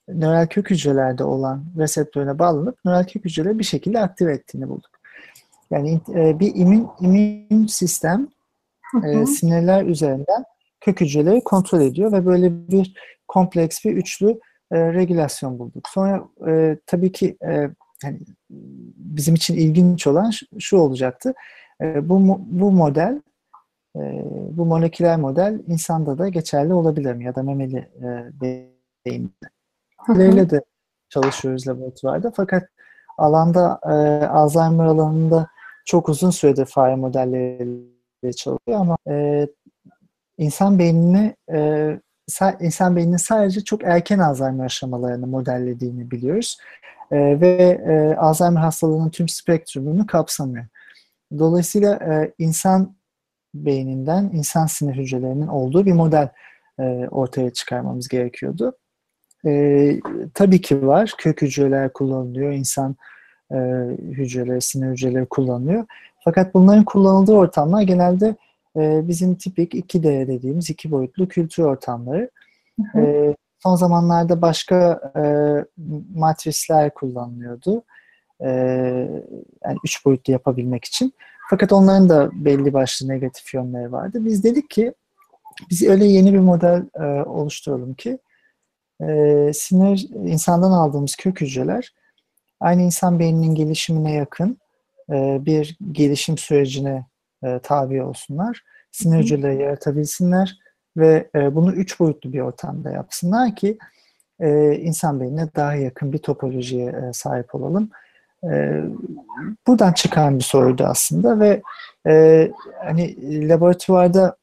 nöral 0.07 0.47
kök 0.47 0.69
hücrelerde 0.69 1.23
olan 1.23 1.65
reseptörüne 1.77 2.39
bağlanıp 2.39 2.85
nöral 2.85 3.03
kök 3.03 3.25
hücreleri 3.25 3.59
bir 3.59 3.63
şekilde 3.63 3.99
aktive 3.99 4.33
ettiğini 4.33 4.69
bulduk. 4.69 4.91
Yani 5.71 6.01
e, 6.15 6.39
bir 6.39 6.55
immün, 6.55 6.87
immün 7.01 7.67
sistem 7.67 8.27
e, 9.03 9.25
sinirler 9.25 9.85
üzerinden 9.85 10.45
kök 10.81 11.01
hücreleri 11.01 11.43
kontrol 11.43 11.81
ediyor 11.81 12.11
ve 12.11 12.25
böyle 12.25 12.67
bir 12.69 12.93
kompleks 13.27 13.85
bir 13.85 13.97
üçlü 13.97 14.39
e, 14.71 14.93
regülasyon 14.93 15.59
bulduk. 15.59 15.89
Sonra 15.89 16.23
e, 16.47 16.77
tabii 16.85 17.11
ki 17.11 17.37
e, 17.47 17.69
yani 18.03 18.19
bizim 18.97 19.35
için 19.35 19.55
ilginç 19.55 20.07
olan 20.07 20.29
şu, 20.29 20.45
şu 20.59 20.77
olacaktı. 20.77 21.33
E, 21.81 22.09
bu 22.09 22.39
bu 22.45 22.71
model 22.71 23.21
e, 23.95 24.25
bu 24.51 24.65
moleküler 24.65 25.17
model 25.17 25.61
insanda 25.67 26.17
da 26.17 26.29
geçerli 26.29 26.73
olabilir 26.73 27.13
mi 27.13 27.23
ya 27.23 27.35
da 27.35 27.43
memeli 27.43 27.77
e, 27.77 28.05
beyinde. 29.05 29.31
Böyle 30.07 30.49
de 30.49 30.61
çalışıyoruz 31.09 31.67
laboratuvarda 31.67 32.31
fakat 32.35 32.63
alanda 33.17 33.79
e, 33.83 34.25
Alzheimer 34.25 34.85
alanında 34.85 35.47
çok 35.85 36.09
uzun 36.09 36.29
süredir 36.29 36.65
fare 36.65 36.95
modelleriyle 36.95 38.33
çalışıyor 38.35 38.79
ama 38.79 38.97
e, 39.09 39.47
insan 40.37 40.79
beynini 40.79 41.35
e, 41.53 41.99
insan 42.59 42.95
beyninin 42.95 43.17
sadece 43.17 43.63
çok 43.63 43.83
erken 43.83 44.19
Alzheimer 44.19 44.65
aşamalarını 44.65 45.27
modellediğini 45.27 46.11
biliyoruz. 46.11 46.57
E, 47.11 47.41
ve 47.41 47.81
e, 47.87 48.15
Alzheimer 48.15 48.61
hastalığının 48.61 49.09
tüm 49.09 49.29
spektrumunu 49.29 50.07
kapsamıyor. 50.07 50.65
Dolayısıyla 51.39 51.95
e, 51.95 52.33
insan 52.37 52.95
beyninden 53.53 54.29
insan 54.33 54.65
sinir 54.65 54.95
hücrelerinin 54.95 55.47
olduğu 55.47 55.85
bir 55.85 55.93
model 55.93 56.29
e, 56.79 56.83
ortaya 57.11 57.49
çıkarmamız 57.49 58.07
gerekiyordu. 58.07 58.77
E, 59.45 59.99
tabii 60.33 60.61
ki 60.61 60.87
var. 60.87 61.13
Kök 61.17 61.41
hücreler 61.41 61.93
kullanılıyor. 61.93 62.51
insan 62.51 62.95
e, 63.51 63.57
hücreleri, 63.99 64.61
sinir 64.61 64.91
hücreleri 64.91 65.25
kullanılıyor. 65.25 65.85
Fakat 66.23 66.53
bunların 66.53 66.85
kullanıldığı 66.85 67.33
ortamlar 67.33 67.81
genelde 67.81 68.35
e, 68.77 69.07
bizim 69.07 69.35
tipik 69.35 69.73
2D 69.73 70.27
dediğimiz 70.27 70.69
iki 70.69 70.91
boyutlu 70.91 71.27
kültür 71.27 71.63
ortamları. 71.63 72.29
Hı 72.79 72.99
hı. 72.99 73.05
E, 73.05 73.35
son 73.59 73.75
zamanlarda 73.75 74.41
başka 74.41 75.01
e, 75.15 75.23
matrisler 76.15 76.93
kullanılıyordu. 76.93 77.83
E, 78.39 78.49
yani 79.63 79.77
üç 79.83 80.05
boyutlu 80.05 80.33
yapabilmek 80.33 80.85
için. 80.85 81.13
Fakat 81.49 81.73
onların 81.73 82.09
da 82.09 82.29
belli 82.33 82.73
başlı 82.73 83.07
negatif 83.07 83.53
yönleri 83.53 83.91
vardı. 83.91 84.25
Biz 84.25 84.43
dedik 84.43 84.69
ki 84.69 84.93
biz 85.69 85.83
öyle 85.83 86.05
yeni 86.05 86.33
bir 86.33 86.39
model 86.39 86.83
e, 86.99 87.03
oluşturalım 87.23 87.93
ki 87.93 88.19
e, 89.01 89.51
sinir 89.53 90.09
insandan 90.25 90.71
aldığımız 90.71 91.15
kök 91.15 91.41
hücreler 91.41 91.93
aynı 92.59 92.81
insan 92.81 93.19
beyninin 93.19 93.55
gelişimine 93.55 94.13
yakın 94.13 94.57
e, 95.09 95.45
bir 95.45 95.77
gelişim 95.91 96.37
sürecine 96.37 97.05
e, 97.43 97.59
tabi 97.63 98.03
olsunlar. 98.03 98.63
Sinir 98.91 99.19
hücreleri 99.19 99.61
yaratabilsinler 99.61 100.59
ve 100.97 101.29
e, 101.35 101.55
bunu 101.55 101.73
üç 101.73 101.99
boyutlu 101.99 102.33
bir 102.33 102.39
ortamda 102.39 102.91
yapsınlar 102.91 103.55
ki 103.55 103.77
e, 104.39 104.75
insan 104.75 105.19
beynine 105.19 105.49
daha 105.55 105.75
yakın 105.75 106.13
bir 106.13 106.17
topolojiye 106.17 106.85
e, 106.85 107.13
sahip 107.13 107.55
olalım. 107.55 107.89
E, 108.43 108.81
buradan 109.67 109.93
çıkan 109.93 110.39
bir 110.39 110.43
soruydu 110.43 110.83
aslında 110.83 111.39
ve 111.39 111.61
e, 112.07 112.51
hani 112.85 113.15
laboratuvarda 113.49 114.37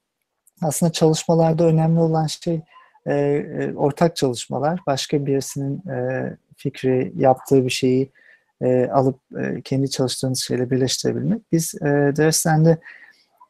aslında 0.62 0.92
çalışmalarda 0.92 1.64
önemli 1.64 2.00
olan 2.00 2.26
şey 2.26 2.60
e, 3.06 3.14
e, 3.14 3.74
ortak 3.74 4.16
çalışmalar. 4.16 4.80
Başka 4.86 5.26
birisinin 5.26 5.88
e, 5.88 6.36
fikri, 6.56 7.12
yaptığı 7.16 7.64
bir 7.64 7.70
şeyi 7.70 8.10
e, 8.60 8.86
alıp 8.86 9.18
e, 9.38 9.62
kendi 9.62 9.90
çalıştığınız 9.90 10.40
şeyle 10.40 10.70
birleştirebilmek. 10.70 11.52
Biz 11.52 11.74
e, 11.74 11.86
derslerinde 12.16 12.78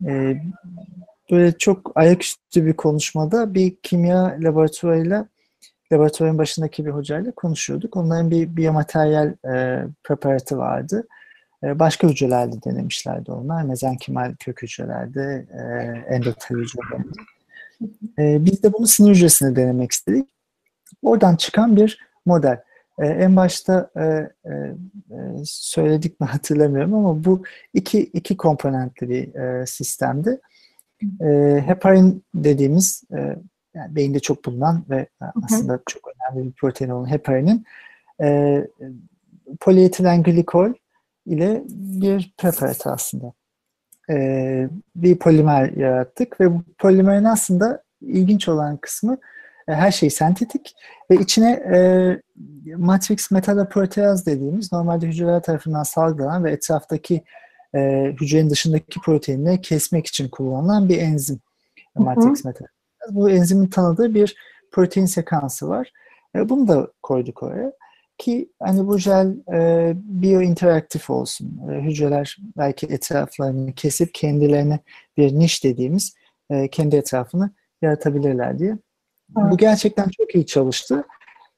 e, 0.06 0.42
böyle 1.30 1.52
çok 1.52 1.92
ayaküstü 1.94 2.66
bir 2.66 2.72
konuşmada 2.72 3.54
bir 3.54 3.76
kimya 3.82 4.36
laboratuvarıyla 4.40 5.26
laboratuvarın 5.92 6.38
başındaki 6.38 6.86
bir 6.86 6.90
hocayla 6.90 7.32
konuşuyorduk. 7.32 7.96
Onların 7.96 8.30
bir 8.30 8.56
biyomateryal 8.56 9.34
e, 9.54 9.84
preparatı 10.04 10.58
vardı. 10.58 11.06
E, 11.64 11.78
başka 11.78 12.08
hücrelerde 12.08 12.62
denemişlerdi 12.64 13.32
onlar. 13.32 13.62
Mezenkimal 13.62 14.34
kök 14.40 14.62
hücrelerde, 14.62 15.46
e, 15.50 15.62
endotel 16.14 16.58
hücrelerde. 16.58 17.08
E, 18.18 18.44
biz 18.44 18.62
de 18.62 18.72
bunu 18.72 18.86
sinir 18.86 19.10
hücresine 19.10 19.56
denemek 19.56 19.92
istedik. 19.92 20.28
Oradan 21.02 21.36
çıkan 21.36 21.76
bir 21.76 21.98
model. 22.26 22.62
E, 22.98 23.06
en 23.06 23.36
başta 23.36 23.90
e, 23.96 24.02
e, 24.50 24.74
söyledik 25.44 26.20
mi 26.20 26.26
hatırlamıyorum 26.26 26.94
ama 26.94 27.24
bu 27.24 27.42
iki, 27.74 28.00
iki 28.02 28.36
komponentli 28.36 29.08
bir 29.08 29.34
e, 29.34 29.66
sistemdi. 29.66 30.40
E, 31.20 31.62
heparin 31.66 32.24
dediğimiz 32.34 33.02
e, 33.12 33.36
yani 33.74 33.96
beyinde 33.96 34.20
çok 34.20 34.44
bulunan 34.44 34.84
ve 34.90 35.06
aslında 35.44 35.80
çok 35.88 36.02
önemli 36.08 36.48
bir 36.48 36.52
protein 36.52 36.90
olan 36.90 37.10
heparinin 37.10 37.64
e, 38.22 38.60
polietilen 39.60 40.22
glikol 40.22 40.72
ile 41.26 41.62
bir 41.68 42.34
preparat 42.38 42.86
aslında. 42.86 43.32
E, 44.10 44.68
bir 44.96 45.18
polimer 45.18 45.72
yarattık 45.72 46.40
ve 46.40 46.54
bu 46.54 46.62
polimerin 46.78 47.24
aslında 47.24 47.82
ilginç 48.00 48.48
olan 48.48 48.76
kısmı 48.76 49.18
e, 49.68 49.72
her 49.72 49.90
şey 49.90 50.10
sentetik 50.10 50.74
ve 51.10 51.16
içine 51.16 51.50
e, 51.50 51.76
matrix 52.76 53.30
metaloproteaz 53.30 54.26
dediğimiz 54.26 54.72
normalde 54.72 55.06
hücreler 55.06 55.42
tarafından 55.42 55.82
salgılanan 55.82 56.44
ve 56.44 56.50
etraftaki 56.50 57.24
e, 57.74 58.12
hücrenin 58.20 58.50
dışındaki 58.50 59.00
proteinleri 59.00 59.60
kesmek 59.60 60.06
için 60.06 60.28
kullanılan 60.28 60.88
bir 60.88 60.98
enzim. 60.98 61.40
Hı 61.96 62.02
hı. 62.02 62.04
Matrix 62.04 62.44
metaloproteaz. 62.44 62.72
Bu 63.10 63.30
enzimin 63.30 63.66
tanıdığı 63.66 64.14
bir 64.14 64.36
protein 64.70 65.06
sekansı 65.06 65.68
var. 65.68 65.92
E, 66.36 66.48
bunu 66.48 66.68
da 66.68 66.88
koyduk 67.02 67.42
oraya 67.42 67.72
ki 68.22 68.48
hani 68.62 68.86
bu 68.86 68.98
jel 68.98 69.36
e, 69.52 69.92
biointeraktif 69.96 71.10
olsun. 71.10 71.60
E, 71.70 71.80
hücreler 71.80 72.36
belki 72.56 72.86
etraflarını 72.86 73.72
kesip 73.72 74.14
kendilerine 74.14 74.78
bir 75.16 75.38
niş 75.38 75.64
dediğimiz 75.64 76.14
e, 76.50 76.68
kendi 76.68 76.96
etrafını 76.96 77.50
yaratabilirler 77.82 78.58
diye. 78.58 78.78
Evet. 79.38 79.52
Bu 79.52 79.56
gerçekten 79.56 80.08
çok 80.08 80.34
iyi 80.34 80.46
çalıştı. 80.46 81.04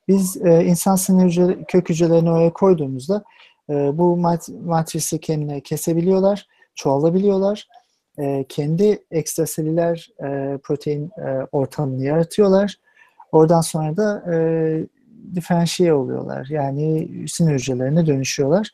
Biz 0.09 0.37
e, 0.37 0.64
insan 0.64 0.96
sinir 0.96 1.24
hücre, 1.24 1.64
kök 1.68 1.88
hücrelerini 1.88 2.31
oraya 2.31 2.53
koyduğumuzda 2.53 3.24
e, 3.70 3.98
bu 3.98 4.16
mat 4.16 4.48
matrisi 4.48 5.20
kendine 5.20 5.61
kesebiliyorlar, 5.61 6.46
çoğalabiliyorlar. 6.74 7.68
E, 8.18 8.44
kendi 8.48 9.05
ekstraselüler 9.11 10.11
e, 10.24 10.59
protein 10.62 11.11
e, 11.18 11.46
ortamını 11.53 12.05
yaratıyorlar. 12.05 12.79
Oradan 13.33 13.61
sonra 13.61 13.96
da 13.96 14.33
e, 14.33 14.37
diferansiyel 15.34 15.92
oluyorlar. 15.92 16.46
Yani 16.50 17.08
sinir 17.28 17.54
hücrelerine 17.54 18.06
dönüşüyorlar. 18.06 18.70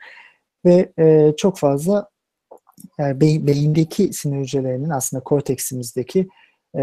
Ve 0.65 0.93
e, 0.99 1.33
çok 1.37 1.59
fazla 1.59 2.09
yani 2.99 3.21
beyin, 3.21 3.47
beyindeki 3.47 4.13
sinir 4.13 4.41
hücrelerinin 4.41 4.91
aslında 4.91 5.23
korteksimizdeki 5.23 6.29
e, 6.77 6.81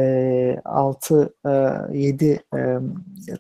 6-7 0.66 2.26
e, 2.26 2.58
e, 2.58 2.80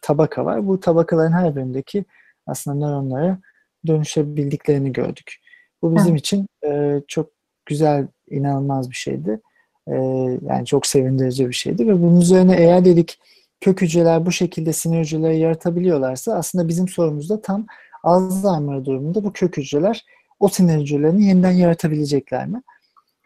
tabaka 0.01 0.45
var. 0.45 0.67
Bu 0.67 0.79
tabakaların 0.79 1.31
her 1.31 1.55
birindeki 1.55 2.05
aslında 2.47 2.87
nöronlara 2.87 3.39
dönüşebildiklerini 3.87 4.91
gördük. 4.91 5.35
Bu 5.81 5.95
bizim 5.95 6.13
Hı. 6.13 6.17
için 6.17 6.47
e, 6.65 7.01
çok 7.07 7.29
güzel, 7.65 8.07
inanılmaz 8.29 8.89
bir 8.89 8.95
şeydi. 8.95 9.41
E, 9.87 9.95
yani 10.41 10.65
çok 10.65 10.87
sevindirici 10.87 11.47
bir 11.47 11.53
şeydi 11.53 11.87
ve 11.87 12.01
bunun 12.01 12.21
üzerine 12.21 12.55
eğer 12.55 12.85
dedik 12.85 13.19
kök 13.61 13.81
hücreler 13.81 14.25
bu 14.25 14.31
şekilde 14.31 14.73
sinir 14.73 14.99
hücreleri 14.99 15.39
yaratabiliyorlarsa 15.39 16.33
aslında 16.33 16.67
bizim 16.67 16.87
sorumuz 16.87 17.29
da 17.29 17.41
tam 17.41 17.65
Alzheimer 18.03 18.85
durumunda 18.85 19.23
bu 19.23 19.33
kök 19.33 19.57
hücreler 19.57 20.05
o 20.39 20.49
sinir 20.49 20.81
hücrelerini 20.81 21.25
yeniden 21.25 21.51
yaratabilecekler 21.51 22.47
mi? 22.47 22.61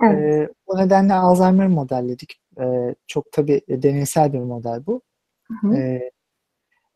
Evet. 0.04 0.50
E, 0.50 0.54
o 0.68 0.78
nedenle 0.78 1.14
Alzheimer 1.14 1.68
modelledik. 1.68 2.40
E, 2.60 2.96
çok 3.08 3.32
tabii 3.32 3.62
deneysel 3.70 4.34
bir 4.34 4.40
model 4.40 4.86
bu. 4.86 5.02
Hı 5.48 5.68
hı. 5.68 5.76
E, 5.76 6.12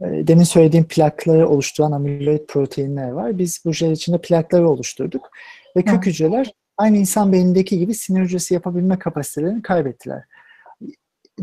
demin 0.01 0.43
söylediğim 0.43 0.85
plakları 0.85 1.49
oluşturan 1.49 1.91
amiloid 1.91 2.45
proteinler 2.47 3.09
var. 3.09 3.37
Biz 3.37 3.61
bu 3.65 3.73
jel 3.73 3.91
içinde 3.91 4.21
plakları 4.21 4.69
oluşturduk. 4.69 5.29
Ve 5.77 5.81
kök 5.81 6.05
hı. 6.05 6.09
hücreler 6.09 6.53
aynı 6.77 6.97
insan 6.97 7.31
beynindeki 7.31 7.79
gibi 7.79 7.93
sinir 7.93 8.21
hücresi 8.21 8.53
yapabilme 8.53 8.99
kapasitelerini 8.99 9.61
kaybettiler. 9.61 10.23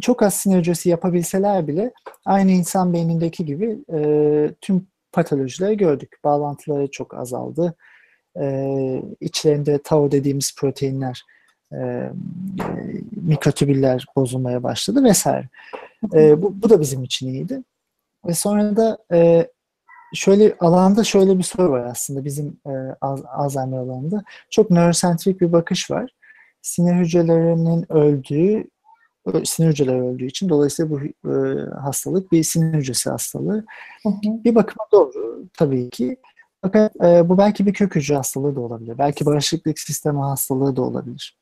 Çok 0.01 0.23
az 0.23 0.35
sinir 0.35 0.89
yapabilseler 0.89 1.69
bile 1.69 1.93
aynı 2.25 2.51
insan 2.51 2.93
beynindeki 2.93 3.45
gibi 3.45 3.79
e, 3.95 4.51
tüm 4.61 4.87
patolojileri 5.13 5.77
gördük. 5.77 6.17
Bağlantıları 6.25 6.91
çok 6.91 7.15
azaldı. 7.15 7.75
E, 8.41 9.03
içlerinde 9.21 9.83
tau 9.83 10.13
dediğimiz 10.13 10.57
proteinler 10.57 11.23
e, 11.73 12.11
mikrotübüller 13.13 14.07
bozulmaya 14.17 14.63
başladı 14.63 15.05
vesaire. 15.05 15.49
E, 16.15 16.43
bu, 16.43 16.63
bu 16.63 16.71
da 16.71 16.81
bizim 16.81 17.03
için 17.05 17.29
iyiydi. 17.29 17.63
Ve 18.27 18.35
sonra 18.35 18.77
da 18.77 18.99
e, 19.13 19.49
şöyle 20.15 20.57
alanda 20.61 21.05
şöyle 21.05 21.39
bir 21.39 21.43
soru 21.43 21.71
var 21.71 21.85
aslında 21.85 22.25
bizim 22.25 22.61
e, 22.67 22.73
Alzheimer 23.37 23.79
alanında. 23.79 24.23
Çok 24.51 24.71
nörosentrik 24.71 25.41
bir 25.41 25.53
bakış 25.53 25.91
var. 25.91 26.11
Sinir 26.63 26.95
hücrelerinin 26.95 27.93
öldüğü, 27.93 28.65
sinir 29.45 29.69
hücreleri 29.69 30.03
öldüğü 30.03 30.27
için 30.27 30.49
dolayısıyla 30.49 30.91
bu 30.91 31.01
e, 31.31 31.35
hastalık 31.81 32.33
bir 32.33 32.43
sinir 32.43 32.79
hücresi 32.79 33.11
hastalığı. 33.11 33.65
Hı 34.03 34.09
hı. 34.09 34.45
Bir 34.45 34.55
bakıma 34.55 34.87
doğru 34.93 35.45
tabii 35.55 35.91
ki. 35.91 36.17
Fakat 36.63 36.97
e, 37.05 37.29
bu 37.29 37.39
belki 37.39 37.67
bir 37.67 37.75
kök 37.75 37.95
hücre 37.95 38.15
hastalığı 38.15 38.57
da 38.57 38.61
olabilir. 38.61 38.99
Belki 38.99 39.27
bağışıklık 39.27 39.79
sistemi 39.79 40.21
hastalığı 40.21 40.77
da 40.77 40.83
olabilir. 40.83 41.39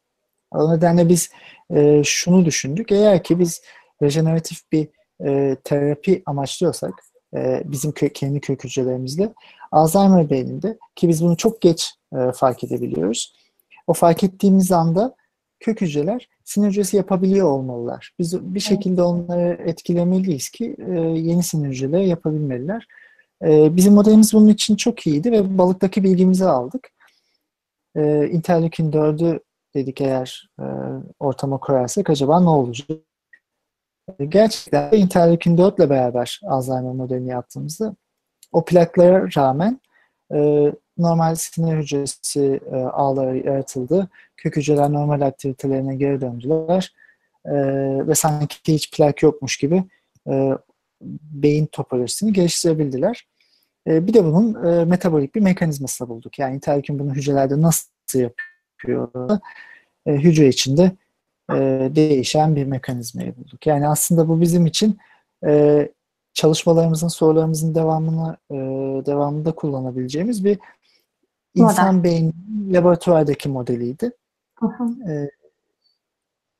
O 0.51 0.77
nedenle 0.77 1.09
biz 1.09 1.31
e, 1.71 2.03
şunu 2.05 2.45
düşündük. 2.45 2.93
Eğer 2.93 3.23
ki 3.23 3.39
biz 3.39 3.63
rejeneratif 4.03 4.73
bir 4.73 4.89
e, 5.25 5.57
terapi 5.65 6.23
amaçlıyorsak 6.27 6.95
e, 7.37 7.63
bizim 7.65 7.93
kö 7.93 8.09
kendi 8.09 8.41
kök 8.41 8.65
hücrelerimizle 8.65 9.35
Alzheimer 9.73 10.31
beyninde 10.31 10.79
ki 10.97 11.09
biz 11.09 11.25
bunu 11.25 11.37
çok 11.37 11.61
geç 11.61 11.95
e, 12.13 12.33
fark 12.33 12.65
edebiliyoruz. 12.65 13.35
O 13.87 13.93
fark 13.93 14.25
ettiğimiz 14.25 14.73
anda 14.73 15.15
kök 15.61 15.81
hücreler 15.81 16.29
sinir 16.45 16.69
hücresi 16.69 16.97
yapabiliyor 16.97 17.51
olmalılar. 17.51 18.15
Biz 18.19 18.55
bir 18.55 18.61
şekilde 18.61 19.03
onları 19.03 19.63
etkilemeliyiz 19.65 20.51
ki 20.51 20.77
e, 20.79 20.93
yeni 21.01 21.43
sinir 21.43 21.69
hücreleri 21.69 22.09
yapabilmeliler. 22.09 22.87
E, 23.45 23.77
bizim 23.77 23.95
modelimiz 23.95 24.33
bunun 24.33 24.49
için 24.49 24.77
çok 24.77 25.07
iyiydi 25.07 25.33
ve 25.33 25.59
balıktaki 25.59 26.05
bilgimizi 26.05 26.45
aldık. 26.45 26.89
E, 27.97 28.29
interleukin 28.29 28.93
4'ü 28.93 29.41
dedik 29.75 30.01
eğer 30.01 30.51
e, 30.61 30.65
ortama 31.19 31.59
koyarsak 31.59 32.11
acaba 32.11 32.41
ne 32.41 32.49
olacak? 32.49 32.91
E, 34.19 34.25
gerçekten 34.25 34.93
interleukin 34.93 35.59
4 35.59 35.79
ile 35.79 35.91
beraber 35.91 36.41
Alzheimer 36.47 36.93
modelini 36.93 37.29
yaptığımızda 37.29 37.97
o 38.53 38.65
plaklara 38.65 39.29
rağmen 39.37 39.81
e, 40.35 40.73
normal 41.03 41.35
sinir 41.35 41.77
hücresi 41.77 42.61
e, 42.73 42.77
ağları 42.77 43.39
yaratıldı. 43.39 44.09
Kök 44.37 44.57
hücreler 44.57 44.93
normal 44.93 45.21
aktivitelerine 45.21 45.97
geri 45.97 46.21
döndüler. 46.21 46.95
E, 47.45 47.53
ve 48.07 48.15
sanki 48.15 48.57
hiç 48.73 48.91
plak 48.91 49.23
yokmuş 49.23 49.57
gibi 49.57 49.85
e, 50.31 50.51
beyin 51.23 51.67
topolojisini 51.67 52.33
geliştirebildiler. 52.33 53.27
E, 53.87 54.07
bir 54.07 54.15
de 54.15 54.25
bunun 54.25 54.65
e, 54.65 54.85
metabolik 54.85 55.35
bir 55.35 55.41
mekanizmasını 55.41 56.09
bulduk. 56.09 56.39
Yani 56.39 56.55
interleukin 56.55 56.99
bunu 56.99 57.15
hücrelerde 57.15 57.63
nasıl 57.63 58.19
yapıyor. 58.19 59.41
E, 60.07 60.13
hücre 60.13 60.49
içinde 60.49 60.93
e, 61.53 61.91
değişen 61.95 62.57
bir 62.57 62.65
mekanizmayı 62.65 63.37
bulduk. 63.37 63.67
Yani 63.67 63.89
aslında 63.89 64.29
bu 64.29 64.41
bizim 64.41 64.67
için 64.67 64.99
e, 65.47 65.89
çalışmalarımızın, 66.35 67.09
sorularımızın 67.09 67.75
devamını 67.75 68.37
e, 68.51 68.57
devamında 69.07 69.53
kullanabileceğimiz 69.53 70.45
bir 70.45 70.59
insan 71.55 71.95
Model. 71.95 72.05
beyni 72.05 72.33
laboratuvardaki 72.73 73.49
modeliydi. 73.49 74.11
Hı 74.59 74.67
hı. 74.67 75.11
E, 75.13 75.31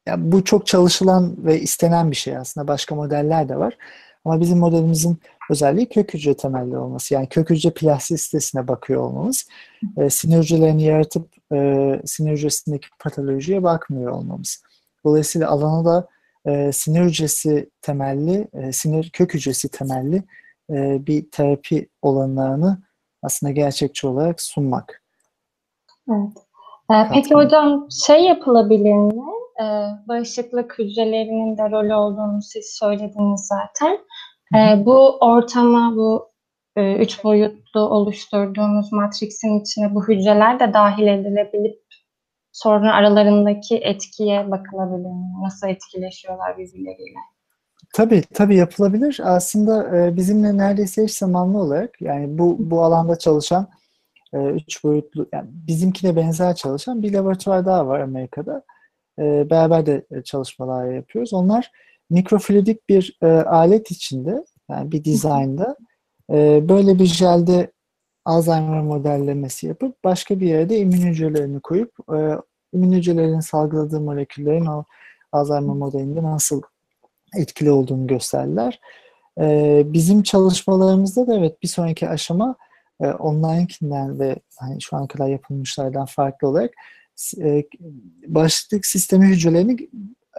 yani 0.07 0.33
bu 0.33 0.45
çok 0.45 0.67
çalışılan 0.67 1.37
ve 1.39 1.61
istenen 1.61 2.11
bir 2.11 2.17
şey 2.17 2.37
aslında. 2.37 2.69
Başka 2.69 2.95
modeller 2.95 3.49
de 3.49 3.57
var. 3.57 3.77
Ama 4.25 4.41
bizim 4.41 4.59
modelimizin 4.59 5.19
özelliği 5.51 5.89
kök 5.89 6.15
hücre 6.15 6.37
temelli 6.37 6.77
olması. 6.77 7.15
Yani 7.15 7.29
kök 7.29 7.51
hücre 7.51 7.71
plastisitesine 7.71 8.69
bakıyor 8.69 9.01
olmamız. 9.01 9.49
E, 9.97 10.11
sinir 10.11 10.39
hücrelerini 10.39 10.83
yaratıp 10.83 11.29
e, 11.53 12.01
sinir 12.05 12.33
hücresindeki 12.33 12.89
patolojiye 12.99 13.63
bakmıyor 13.63 14.13
olmamız. 14.13 14.63
Dolayısıyla 15.05 15.49
alana 15.49 15.85
da 15.85 16.09
e, 16.47 16.73
sinir 16.73 17.01
hücresi 17.01 17.71
temelli, 17.83 18.49
e, 18.53 18.73
sinir 18.73 19.11
kök 19.11 19.35
hücresi 19.35 19.69
temelli 19.69 20.23
e, 20.71 21.07
bir 21.07 21.31
terapi 21.31 21.89
olanlarını 22.03 22.79
aslında 23.23 23.53
gerçekçi 23.53 24.07
olarak 24.07 24.41
sunmak. 24.41 25.03
Evet. 26.09 26.33
Ee, 26.93 27.09
peki 27.13 27.35
hocam 27.35 27.89
şey 28.07 28.25
yapılabilir 28.25 28.93
mi? 28.93 29.25
Ee, 29.61 29.65
bağışıklık 30.09 30.79
hücrelerinin 30.79 31.59
de 31.59 31.71
rolü 31.71 31.95
olduğunu 31.95 32.43
siz 32.43 32.77
söylediniz 32.79 33.49
zaten. 33.49 33.99
Ee, 34.55 34.87
bu 34.87 35.19
ortama, 35.19 35.97
bu 35.97 36.31
e, 36.77 36.95
üç 36.95 37.25
boyutlu 37.25 37.81
oluşturduğumuz 37.81 38.93
matriksin 38.93 39.61
içine 39.61 39.95
bu 39.95 40.09
hücreler 40.09 40.61
de 40.61 40.75
dahil 40.75 41.07
edilebilip 41.07 41.81
sonra 42.53 42.95
aralarındaki 42.95 43.77
etkiye 43.77 44.51
bakılabilir 44.51 45.09
mi? 45.09 45.33
Nasıl 45.43 45.69
etkileşiyorlar 45.69 46.59
birbirleriyle? 46.59 47.19
Tabii 47.93 48.23
tabii 48.35 48.57
yapılabilir. 48.57 49.21
Aslında 49.25 49.97
e, 49.99 50.17
bizimle 50.17 50.57
neredeyse 50.57 51.03
eş 51.03 51.15
zamanlı 51.15 51.59
olarak 51.59 52.01
yani 52.03 52.39
bu 52.39 52.57
bu 52.59 52.83
alanda 52.83 53.19
çalışan 53.19 53.69
e, 54.35 54.39
üç 54.39 54.85
boyutlu 54.85 55.29
yani 55.33 55.49
bizimkine 55.53 56.17
benzer 56.17 56.55
çalışan 56.55 57.03
bir 57.03 57.13
laboratuvar 57.15 57.67
daha 57.67 57.87
var 57.87 58.01
Amerika'da. 58.01 58.63
E, 59.19 59.51
beraber 59.51 59.87
de 59.87 60.07
çalışmalar 60.25 60.93
yapıyoruz. 60.93 61.33
Onlar 61.33 61.73
mikrofluidik 62.11 62.89
bir 62.89 63.19
e, 63.23 63.27
alet 63.27 63.91
içinde 63.91 64.45
yani 64.71 64.93
bir 64.93 65.05
dizaynda 65.05 65.77
e, 66.33 66.69
böyle 66.69 66.99
bir 66.99 67.05
jelde 67.07 67.73
Alzheimer 68.25 68.83
modellemesi 68.83 69.67
yapıp 69.67 70.05
başka 70.05 70.41
bir 70.41 70.47
yerde 70.49 70.79
immün 70.79 71.03
hücrelerini 71.03 71.61
koyup 71.61 71.93
e, 72.17 72.37
immün 72.73 72.93
hücrelerin 72.93 73.41
salgıladığı 73.41 74.01
moleküllerin 74.01 74.67
o 74.67 74.85
Alzheimer 75.33 75.75
modelinde 75.77 76.23
nasıl 76.23 76.63
etkili 77.37 77.71
olduğunu 77.71 78.07
gösterdiler. 78.07 78.81
Bizim 79.93 80.23
çalışmalarımızda 80.23 81.27
da 81.27 81.35
evet 81.35 81.63
bir 81.63 81.69
sonraki 81.69 82.09
aşama 82.09 82.57
e, 83.01 83.07
online'kinden 83.07 84.19
ve 84.19 84.37
hani 84.59 84.83
şu 84.83 84.97
ana 84.97 85.09
kadar 85.09 85.29
yapılmışlardan 85.29 86.07
farklı 86.07 86.49
olarak 86.49 86.71
e, 87.39 87.65
bağışıklık 88.27 88.87
sistemi 88.87 89.27
hücrelerini 89.27 89.89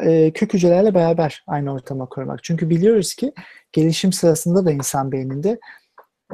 e, 0.01 0.31
kök 0.33 0.53
hücrelerle 0.53 0.93
beraber 0.93 1.43
aynı 1.47 1.73
ortama 1.73 2.05
koymak. 2.05 2.43
Çünkü 2.43 2.69
biliyoruz 2.69 3.13
ki 3.13 3.33
gelişim 3.71 4.13
sırasında 4.13 4.65
da 4.65 4.71
insan 4.71 5.11
beyninde 5.11 5.59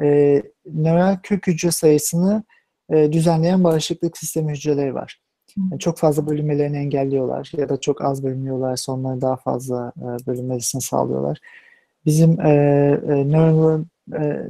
e, 0.02 0.42
nöral 0.66 1.18
kök 1.22 1.46
hücre 1.46 1.70
sayısını 1.70 2.44
düzenleyen 2.92 3.64
bağışıklık 3.64 4.18
sistemi 4.18 4.52
hücreleri 4.52 4.94
var. 4.94 5.20
Yani 5.70 5.78
çok 5.78 5.98
fazla 5.98 6.26
bölünmelerini 6.26 6.76
engelliyorlar 6.76 7.52
ya 7.56 7.68
da 7.68 7.80
çok 7.80 8.04
az 8.04 8.24
bölünüyorlarsa 8.24 8.92
onları 8.92 9.20
daha 9.20 9.36
fazla 9.36 9.92
e, 9.96 10.26
bölünmesini 10.26 10.82
sağlıyorlar. 10.82 11.38
Bizim 12.06 12.40
e, 12.40 12.50
e, 13.08 13.12
e, 14.16 14.48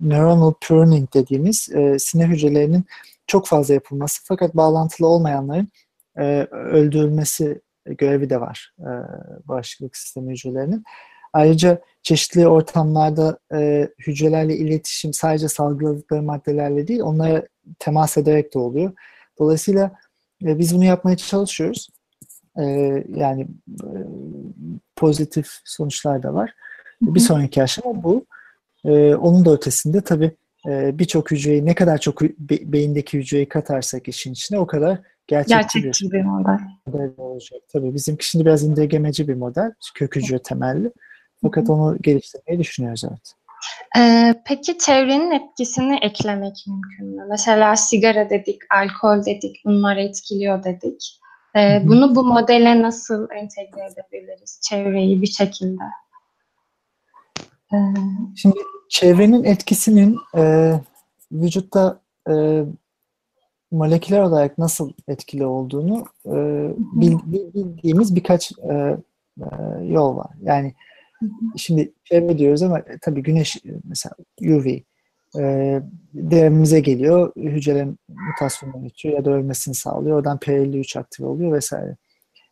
neuronal 0.00 0.52
pruning 0.60 1.14
dediğimiz 1.14 1.68
e, 1.74 1.98
sinir 1.98 2.26
hücrelerinin 2.26 2.84
çok 3.26 3.46
fazla 3.46 3.74
yapılması 3.74 4.22
fakat 4.24 4.56
bağlantılı 4.56 5.06
olmayanların 5.06 5.68
e, 6.18 6.46
öldürülmesi 6.50 7.60
görevi 7.86 8.30
de 8.30 8.40
var 8.40 8.72
e, 8.80 8.90
bağışıklık 9.48 9.96
sistemi 9.96 10.32
hücrelerinin. 10.32 10.84
Ayrıca 11.32 11.80
çeşitli 12.02 12.48
ortamlarda 12.48 13.38
e, 13.54 13.88
hücrelerle 14.06 14.56
iletişim 14.56 15.12
sadece 15.12 15.48
salgıladıkları 15.48 16.22
maddelerle 16.22 16.88
değil, 16.88 17.00
onlara 17.00 17.46
temas 17.78 18.16
ederek 18.16 18.54
de 18.54 18.58
oluyor. 18.58 18.92
Dolayısıyla 19.38 19.90
e, 20.44 20.58
biz 20.58 20.74
bunu 20.74 20.84
yapmaya 20.84 21.16
çalışıyoruz. 21.16 21.88
E, 22.58 22.64
yani 23.08 23.46
e, 23.84 23.88
pozitif 24.96 25.48
sonuçlar 25.64 26.22
da 26.22 26.34
var. 26.34 26.54
Hı 27.04 27.10
hı. 27.10 27.14
Bir 27.14 27.20
sonraki 27.20 27.62
aşama 27.62 28.02
bu. 28.02 28.26
E, 28.84 29.14
onun 29.14 29.44
da 29.44 29.52
ötesinde 29.52 30.00
tabii 30.00 30.30
e, 30.68 30.98
birçok 30.98 31.30
hücreyi 31.30 31.66
ne 31.66 31.74
kadar 31.74 31.98
çok 31.98 32.22
be, 32.22 32.72
beyindeki 32.72 33.18
hücreyi 33.18 33.48
katarsak 33.48 34.08
işin 34.08 34.32
içine 34.32 34.58
o 34.58 34.66
kadar 34.66 34.98
gerçekçi, 35.26 35.80
gerçekçi 35.80 36.06
bir, 36.06 36.12
bir 36.12 36.24
model. 36.24 36.58
model 36.86 37.10
olacak. 37.16 37.60
Tabii 37.72 37.94
bizimki 37.94 38.28
şimdi 38.28 38.44
biraz 38.44 38.62
indirgemeci 38.62 39.28
bir 39.28 39.34
model, 39.34 39.72
kök 39.94 40.16
hücre 40.16 40.38
temelli. 40.38 40.92
Fakat 41.42 41.70
onu 41.70 41.98
geliştirmeyi 42.00 42.60
düşünüyoruz 42.60 43.04
evet. 43.10 43.34
Ee, 43.98 44.34
peki 44.44 44.78
çevrenin 44.78 45.30
etkisini 45.30 45.98
eklemek 46.02 46.64
mümkün 46.66 47.06
mü? 47.06 47.26
Mesela 47.28 47.76
sigara 47.76 48.30
dedik, 48.30 48.60
alkol 48.74 49.24
dedik, 49.24 49.62
bunlar 49.64 49.96
etkiliyor 49.96 50.64
dedik. 50.64 51.20
Ee, 51.56 51.82
bunu 51.84 52.14
bu 52.14 52.24
modele 52.24 52.82
nasıl 52.82 53.28
entegre 53.30 53.80
edebiliriz 53.92 54.60
çevreyi 54.68 55.22
bir 55.22 55.26
şekilde? 55.26 55.82
Ee, 57.72 57.76
Şimdi 58.36 58.56
çevrenin 58.88 59.44
etkisinin 59.44 60.18
e, 60.36 60.72
vücutta 61.32 62.00
e, 62.30 62.64
moleküler 63.70 64.20
olarak 64.20 64.58
nasıl 64.58 64.92
etkili 65.08 65.46
olduğunu 65.46 66.04
e, 66.26 66.34
bildiğimiz 66.92 68.16
birkaç 68.16 68.52
e, 68.52 68.96
e, 69.40 69.46
yol 69.82 70.16
var. 70.16 70.30
Yani 70.42 70.74
Şimdi 71.56 71.92
çevre 72.04 72.38
diyoruz 72.38 72.62
ama 72.62 72.78
e, 72.78 72.98
tabii 73.02 73.22
güneş 73.22 73.56
e, 73.56 73.70
mesela 73.84 74.14
UV 74.42 74.66
e, 75.38 75.82
derimize 76.14 76.80
geliyor. 76.80 77.32
Hücrelerin 77.36 77.98
mutasyonunu 78.08 78.82
geçiyor 78.82 79.14
ya 79.14 79.24
da 79.24 79.30
ölmesini 79.30 79.74
sağlıyor. 79.74 80.16
Oradan 80.16 80.38
P53 80.38 80.98
aktive 80.98 81.26
oluyor 81.26 81.52
vesaire. 81.52 81.96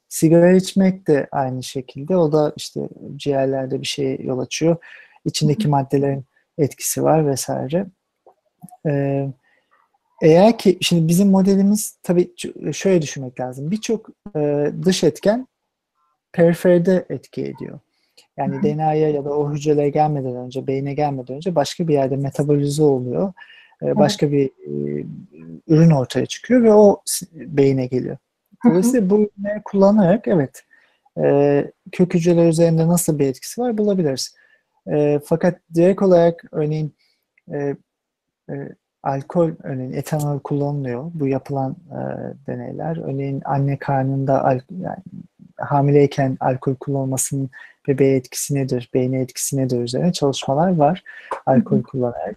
Sigara 0.08 0.52
içmek 0.52 1.08
de 1.08 1.28
aynı 1.32 1.62
şekilde. 1.62 2.16
O 2.16 2.32
da 2.32 2.52
işte 2.56 2.88
ciğerlerde 3.16 3.80
bir 3.80 3.86
şey 3.86 4.18
yol 4.22 4.38
açıyor. 4.38 4.76
İçindeki 5.24 5.68
maddelerin 5.68 6.24
etkisi 6.58 7.02
var 7.02 7.26
vesaire. 7.26 7.86
Ee, 8.86 9.28
eğer 10.22 10.58
ki 10.58 10.78
şimdi 10.80 11.08
bizim 11.08 11.28
modelimiz 11.28 11.98
tabii 12.02 12.34
şöyle 12.72 13.02
düşünmek 13.02 13.40
lazım. 13.40 13.70
Birçok 13.70 14.08
e, 14.36 14.72
dış 14.82 15.04
etken 15.04 15.46
periferide 16.32 17.06
etki 17.10 17.42
ediyor. 17.42 17.80
Yani 18.36 18.62
DNA'ya 18.62 19.10
ya 19.10 19.24
da 19.24 19.30
o 19.30 19.52
hücrelere 19.52 19.90
gelmeden 19.90 20.36
önce, 20.36 20.66
beyne 20.66 20.94
gelmeden 20.94 21.36
önce 21.36 21.54
başka 21.54 21.88
bir 21.88 21.92
yerde 21.92 22.16
metabolize 22.16 22.82
oluyor. 22.82 23.32
Ee, 23.82 23.96
başka 23.96 24.32
bir 24.32 24.46
e, 24.46 25.04
ürün 25.68 25.90
ortaya 25.90 26.26
çıkıyor 26.26 26.62
ve 26.62 26.72
o 26.72 27.02
beyine 27.32 27.86
geliyor. 27.86 28.16
Dolayısıyla 28.64 29.10
bu 29.10 29.14
ürünleri 29.14 29.62
kullanarak 29.64 30.28
evet 30.28 30.62
e, 31.22 31.64
kök 31.92 32.14
hücreler 32.14 32.48
üzerinde 32.48 32.88
nasıl 32.88 33.18
bir 33.18 33.26
etkisi 33.26 33.60
var 33.60 33.78
bulabiliriz. 33.78 34.34
E, 34.92 35.20
fakat 35.24 35.58
direkt 35.74 36.02
olarak 36.02 36.44
örneğin 36.52 36.94
alkol, 39.02 39.50
örneğin 39.62 39.92
etanol 39.92 40.38
kullanılıyor. 40.38 41.10
Bu 41.14 41.26
yapılan 41.26 41.76
e, 41.90 41.98
deneyler. 42.46 42.96
Örneğin 42.96 43.42
anne 43.44 43.78
karnında 43.78 44.44
al, 44.44 44.60
yani 44.80 45.02
hamileyken 45.64 46.36
alkol 46.40 46.74
kullanılmasının 46.74 47.50
bebeğe 47.88 48.16
etkisi 48.16 48.54
nedir, 48.54 48.90
beyne 48.94 49.20
etkisi 49.20 49.56
nedir 49.56 49.80
üzerine 49.80 50.12
çalışmalar 50.12 50.76
var 50.76 51.04
alkol 51.46 51.82
kullanarak. 51.82 52.36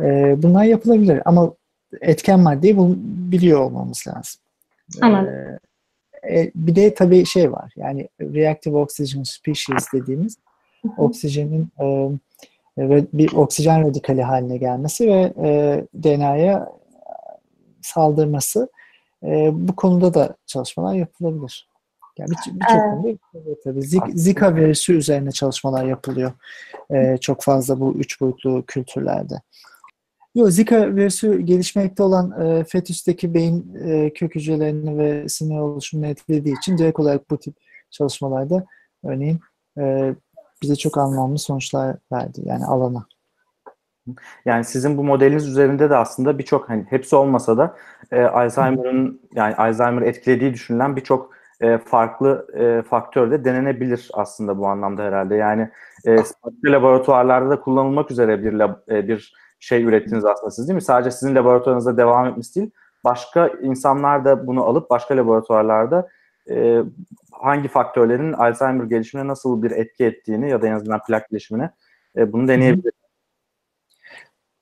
E, 0.00 0.34
bunlar 0.42 0.64
yapılabilir 0.64 1.22
ama 1.24 1.52
etken 2.00 2.40
maddeyi 2.40 2.76
bul- 2.76 2.96
biliyor 3.32 3.60
olmamız 3.60 4.04
lazım. 4.08 4.40
Tamam. 5.00 5.26
E, 5.26 5.58
e, 6.30 6.50
bir 6.54 6.76
de 6.76 6.94
tabii 6.94 7.26
şey 7.26 7.52
var 7.52 7.72
yani 7.76 8.08
reactive 8.20 8.76
oxygen 8.76 9.22
species 9.22 9.92
dediğimiz 9.92 10.38
oksijenin 10.96 11.68
e, 11.80 11.86
bir 13.12 13.32
oksijen 13.32 13.88
radikali 13.88 14.22
haline 14.22 14.56
gelmesi 14.56 15.08
ve 15.08 15.32
e, 15.44 15.84
DNA'ya 16.02 16.72
saldırması 17.82 18.68
e, 19.22 19.50
bu 19.52 19.76
konuda 19.76 20.14
da 20.14 20.36
çalışmalar 20.46 20.94
yapılabilir. 20.94 21.68
Yani 22.18 22.30
birçok 22.30 22.54
bir, 22.54 22.60
bir 22.60 22.66
konuda 22.66 23.08
yapılıyor 23.08 23.56
tabii. 23.64 23.82
Zika 24.18 24.54
virüsü 24.54 24.96
üzerine 24.96 25.30
çalışmalar 25.30 25.84
yapılıyor. 25.84 26.32
E, 26.90 27.16
çok 27.16 27.42
fazla 27.42 27.80
bu 27.80 27.94
üç 27.94 28.20
boyutlu 28.20 28.64
kültürlerde. 28.66 29.34
Yok, 30.34 30.50
Zika 30.50 30.96
virüsü 30.96 31.40
gelişmekte 31.40 32.02
olan 32.02 32.40
e, 32.40 32.64
fetüsteki 32.64 33.34
beyin 33.34 33.74
e, 33.84 34.12
kök 34.12 34.34
hücrelerini 34.34 34.98
ve 34.98 35.28
sinir 35.28 35.58
oluşumunu 35.58 36.06
etkilediği 36.06 36.56
için 36.58 36.78
direkt 36.78 37.00
olarak 37.00 37.30
bu 37.30 37.38
tip 37.38 37.56
çalışmalarda 37.90 38.66
örneğin 39.04 39.40
e, 39.78 40.14
bize 40.62 40.76
çok 40.76 40.98
anlamlı 40.98 41.38
sonuçlar 41.38 41.96
verdi 42.12 42.40
yani 42.44 42.64
alana. 42.64 43.06
Yani 44.44 44.64
sizin 44.64 44.98
bu 44.98 45.04
modeliniz 45.04 45.48
üzerinde 45.48 45.90
de 45.90 45.96
aslında 45.96 46.38
birçok 46.38 46.70
hani 46.70 46.86
hepsi 46.90 47.16
olmasa 47.16 47.58
da 47.58 47.76
e, 48.12 48.22
Alzheimer'ın 48.22 49.20
yani 49.34 49.54
Alzheimer 49.54 50.02
etkilediği 50.02 50.54
düşünülen 50.54 50.96
birçok 50.96 51.36
e, 51.60 51.78
farklı 51.78 52.46
e, 52.54 52.82
faktör 52.82 53.30
de 53.30 53.44
denenebilir 53.44 54.10
aslında 54.12 54.58
bu 54.58 54.66
anlamda 54.66 55.02
herhalde. 55.02 55.34
Yani 55.34 55.70
e, 56.06 56.16
laboratuvarlarda 56.64 57.50
da 57.50 57.60
kullanılmak 57.60 58.10
üzere 58.10 58.44
bir 58.44 58.52
lab, 58.52 58.74
e, 58.88 59.08
bir 59.08 59.34
şey 59.60 59.84
ürettiniz 59.84 60.24
aslında 60.24 60.50
siz 60.50 60.68
değil 60.68 60.74
mi? 60.74 60.82
Sadece 60.82 61.10
sizin 61.10 61.34
laboratuvarınızda 61.34 61.96
devam 61.96 62.26
etmiş 62.26 62.56
değil. 62.56 62.70
Başka 63.04 63.48
insanlar 63.48 64.24
da 64.24 64.46
bunu 64.46 64.64
alıp 64.64 64.90
başka 64.90 65.16
laboratuvarlarda 65.16 66.08
e, 66.50 66.82
hangi 67.32 67.68
faktörlerin 67.68 68.32
Alzheimer 68.32 68.84
gelişimine 68.84 69.28
nasıl 69.28 69.62
bir 69.62 69.70
etki 69.70 70.04
ettiğini 70.04 70.50
ya 70.50 70.62
da 70.62 70.66
en 70.66 70.72
azından 70.72 71.00
plak 71.08 71.28
gelişimine 71.30 71.70
e, 72.16 72.32
bunu 72.32 72.48
deneyebilir. 72.48 72.92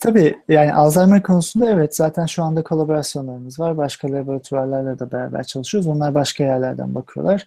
Tabii 0.05 0.35
yani 0.49 0.75
Alzheimer 0.75 1.23
konusunda 1.23 1.71
evet 1.71 1.97
zaten 1.97 2.27
şu 2.27 2.43
anda 2.43 2.63
kolaborasyonlarımız 2.63 3.61
var. 3.61 3.77
Başka 3.77 4.13
laboratuvarlarla 4.13 4.99
da 4.99 5.13
beraber 5.13 5.45
çalışıyoruz. 5.45 5.87
Onlar 5.87 6.15
başka 6.15 6.45
yerlerden 6.45 6.95
bakıyorlar. 6.95 7.45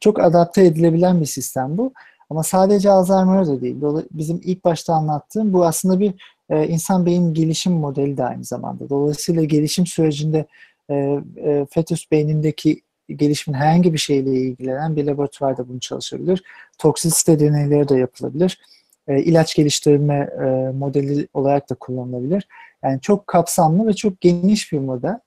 Çok 0.00 0.20
adapte 0.20 0.64
edilebilen 0.64 1.20
bir 1.20 1.26
sistem 1.26 1.78
bu. 1.78 1.92
Ama 2.30 2.42
sadece 2.42 2.90
Alzheimer 2.90 3.46
da 3.46 3.60
değil. 3.60 3.76
Bizim 4.10 4.40
ilk 4.44 4.64
başta 4.64 4.94
anlattığım 4.94 5.52
bu 5.52 5.66
aslında 5.66 6.00
bir 6.00 6.14
e, 6.50 6.66
insan 6.68 7.06
beyin 7.06 7.34
gelişim 7.34 7.72
modeli 7.72 8.16
de 8.16 8.24
aynı 8.24 8.44
zamanda. 8.44 8.88
Dolayısıyla 8.88 9.44
gelişim 9.44 9.86
sürecinde 9.86 10.46
e, 10.90 10.94
e, 11.36 11.66
fetüs 11.70 12.10
beynindeki 12.10 12.80
gelişimin 13.08 13.58
herhangi 13.58 13.92
bir 13.92 13.98
şeyle 13.98 14.30
ilgilenen 14.30 14.96
bir 14.96 15.04
laboratuvarda 15.04 15.68
bunu 15.68 15.80
çalışabilir. 15.80 16.42
Toksisite 16.78 17.40
deneyleri 17.40 17.88
de 17.88 17.98
yapılabilir. 17.98 18.58
E, 19.08 19.22
ilaç 19.22 19.54
geliştirme 19.54 20.14
e, 20.14 20.72
modeli 20.72 21.28
olarak 21.34 21.70
da 21.70 21.74
kullanılabilir. 21.74 22.48
Yani 22.84 23.00
çok 23.00 23.26
kapsamlı 23.26 23.86
ve 23.86 23.92
çok 23.92 24.20
geniş 24.20 24.72
bir 24.72 24.78
model. 24.78 25.18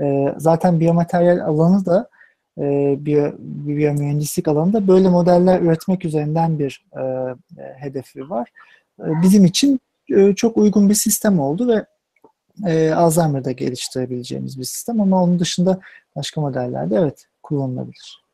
E, 0.00 0.34
zaten 0.36 0.80
biyomateryal 0.80 1.38
alanı 1.38 1.86
da 1.86 2.08
e, 2.58 2.96
biyo, 2.98 3.32
biyomühendislik 3.38 4.48
alanında 4.48 4.88
böyle 4.88 5.08
modeller 5.08 5.60
üretmek 5.60 6.04
üzerinden 6.04 6.58
bir 6.58 6.86
e, 6.96 7.34
hedefi 7.76 8.30
var. 8.30 8.48
Bizim 8.98 9.44
için 9.44 9.80
çok 10.36 10.56
uygun 10.56 10.88
bir 10.88 10.94
sistem 10.94 11.40
oldu 11.40 11.68
ve 11.68 11.84
e, 12.66 12.92
Alzheimer'da 12.92 13.52
geliştirebileceğimiz 13.52 14.58
bir 14.58 14.64
sistem 14.64 15.00
ama 15.00 15.22
onun 15.22 15.38
dışında 15.38 15.80
başka 16.16 16.40
modellerde 16.40 16.96
evet 16.96 17.26
kullanılabilir. 17.42 18.27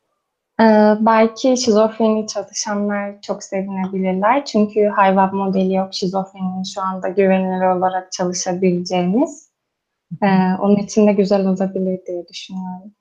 Ee, 0.61 0.65
belki 1.01 1.57
şizofreni 1.57 2.27
çalışanlar 2.27 3.21
çok 3.23 3.45
sevinebilirler. 3.45 4.45
Çünkü 4.45 4.85
hayvan 4.87 5.35
modeli 5.35 5.75
yok. 5.75 5.95
Şizofreninin 5.95 6.63
şu 6.75 6.83
anda 6.83 7.09
güvenilir 7.09 7.67
olarak 7.67 8.13
çalışabileceğimiz. 8.13 9.49
Ee, 10.23 10.27
onun 10.61 10.77
için 10.77 11.07
de 11.07 11.13
güzel 11.13 11.47
olabilir 11.47 12.01
diye 12.07 12.29
düşünüyorum. 12.29 12.93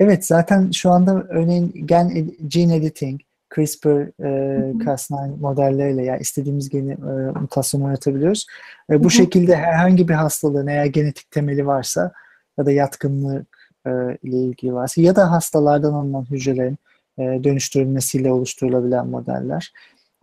Evet 0.00 0.26
zaten 0.26 0.70
şu 0.70 0.90
anda 0.90 1.24
örneğin 1.28 1.86
gen 1.86 2.30
gene 2.48 2.76
editing, 2.76 3.20
CRISPR, 3.54 3.88
e, 3.88 4.72
Cas9 4.72 5.40
modelleriyle 5.40 6.04
yani 6.04 6.20
istediğimiz 6.20 6.68
geni 6.68 6.92
e, 6.92 7.38
mutasyonu 7.40 7.86
yaratabiliyoruz. 7.86 8.46
E, 8.90 9.04
bu 9.04 9.10
şekilde 9.10 9.56
herhangi 9.56 10.08
bir 10.08 10.14
hastalığın 10.14 10.66
eğer 10.66 10.86
genetik 10.86 11.30
temeli 11.30 11.66
varsa 11.66 12.12
ya 12.58 12.66
da 12.66 12.72
yatkınlık 12.72 13.49
e, 13.86 13.90
ile 14.22 14.36
ilgili 14.36 14.74
varsa 14.74 15.02
ya 15.02 15.16
da 15.16 15.30
hastalardan 15.30 15.92
alınan 15.92 16.26
hücrelerin 16.30 16.78
e, 17.18 17.22
dönüştürülmesiyle 17.44 18.32
oluşturulabilen 18.32 19.06
modeller 19.06 19.72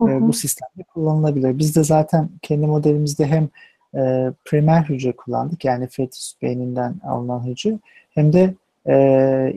e, 0.02 0.20
bu 0.20 0.32
sistemde 0.32 0.82
kullanılabilir. 0.94 1.58
Biz 1.58 1.76
de 1.76 1.84
zaten 1.84 2.28
kendi 2.42 2.66
modelimizde 2.66 3.26
hem 3.26 3.48
e, 3.94 4.32
primer 4.44 4.82
hücre 4.82 5.12
kullandık 5.12 5.64
yani 5.64 5.88
fetüs 5.88 6.34
beyninden 6.42 6.94
alınan 7.04 7.46
hücre 7.46 7.78
hem 8.10 8.32
de 8.32 8.54
e, 8.86 8.94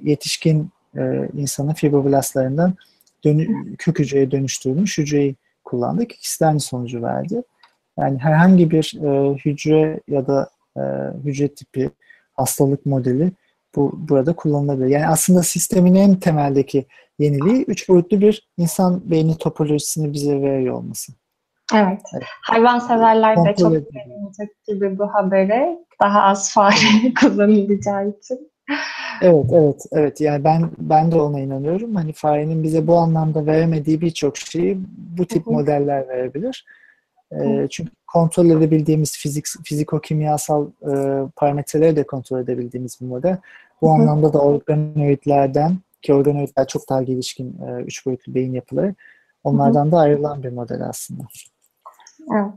yetişkin 0.04 0.70
e, 0.98 1.30
insanın 1.38 1.74
fibroblastlarından 1.74 2.76
dönü, 3.24 3.76
kök 3.76 4.00
hücreye 4.00 4.32
dönüştürülmüş 4.32 4.98
hücreyi 4.98 5.36
kullandık. 5.64 6.12
İkisi 6.12 6.40
de 6.40 6.46
aynı 6.46 6.60
sonucu 6.60 7.02
verdi. 7.04 7.44
Yani 8.00 8.18
herhangi 8.18 8.72
bir 8.72 9.00
e, 9.04 9.34
hücre 9.34 10.00
ya 10.08 10.28
da 10.28 10.50
e, 10.78 10.82
hücre 11.24 11.48
tipi 11.48 11.90
hastalık 12.34 12.86
modeli 12.86 13.32
bu 13.76 13.92
burada 13.94 14.36
kullanılabilir. 14.36 14.88
Yani 14.88 15.08
aslında 15.08 15.44
sistemin 15.44 15.96
en 15.96 16.16
temeldeki 16.16 16.86
yeniliği 17.20 17.64
üç 17.64 17.90
boyutlu 17.90 18.22
bir 18.22 18.50
insan 18.58 19.12
beyni 19.12 19.38
topolojisini 19.38 20.14
bize 20.14 20.42
veriyor 20.42 20.76
olması. 20.76 21.14
Evet. 21.74 22.02
evet. 22.14 22.24
Hayvanseverler 22.42 23.46
de 23.46 23.56
çok 23.56 23.72
sevinecek 23.72 24.66
gibi 24.68 25.00
bu 25.00 25.14
habere. 25.14 25.78
Daha 26.02 26.22
az 26.22 26.54
fare 26.54 26.76
kullanabileceği 27.22 28.18
için. 28.20 28.52
Evet, 29.22 29.46
evet, 29.54 29.86
evet. 29.92 30.22
Yani 30.22 30.44
ben 30.44 30.70
ben 30.78 31.12
de 31.12 31.16
ona 31.22 31.40
inanıyorum. 31.40 31.96
Hani 31.96 32.14
farenin 32.14 32.64
bize 32.64 32.88
bu 32.88 32.96
anlamda 32.96 33.46
veremediği 33.46 34.02
birçok 34.02 34.38
şeyi 34.38 34.78
bu 35.18 35.26
tip 35.26 35.46
Hı-hı. 35.46 35.54
modeller 35.54 36.08
verebilir. 36.08 36.66
E, 37.32 37.68
çünkü 37.70 37.92
kontrol 38.08 38.46
edebildiğimiz 38.46 39.18
fizik, 39.18 39.46
fiziko-kimyasal 39.64 40.68
e, 40.68 41.28
parametreleri 41.36 41.96
de 41.96 42.04
kontrol 42.04 42.40
edebildiğimiz 42.40 43.02
bir 43.02 43.06
model. 43.06 43.38
Bu 43.82 43.88
Hı-hı. 43.88 43.94
anlamda 43.94 44.34
da 44.34 44.40
organoidlerden 44.40 45.78
ki 46.02 46.14
organoidler 46.14 46.68
çok 46.68 46.90
daha 46.90 47.04
gelişkin 47.04 47.58
e, 47.68 47.82
üç 47.82 48.06
boyutlu 48.06 48.36
beyin 48.36 48.54
yapıları 48.54 48.96
onlardan 49.44 49.84
Hı-hı. 49.84 49.92
da 49.92 49.98
ayrılan 49.98 50.44
bir 50.44 50.52
model 50.52 50.82
aslında. 50.90 51.24
Evet. 52.34 52.54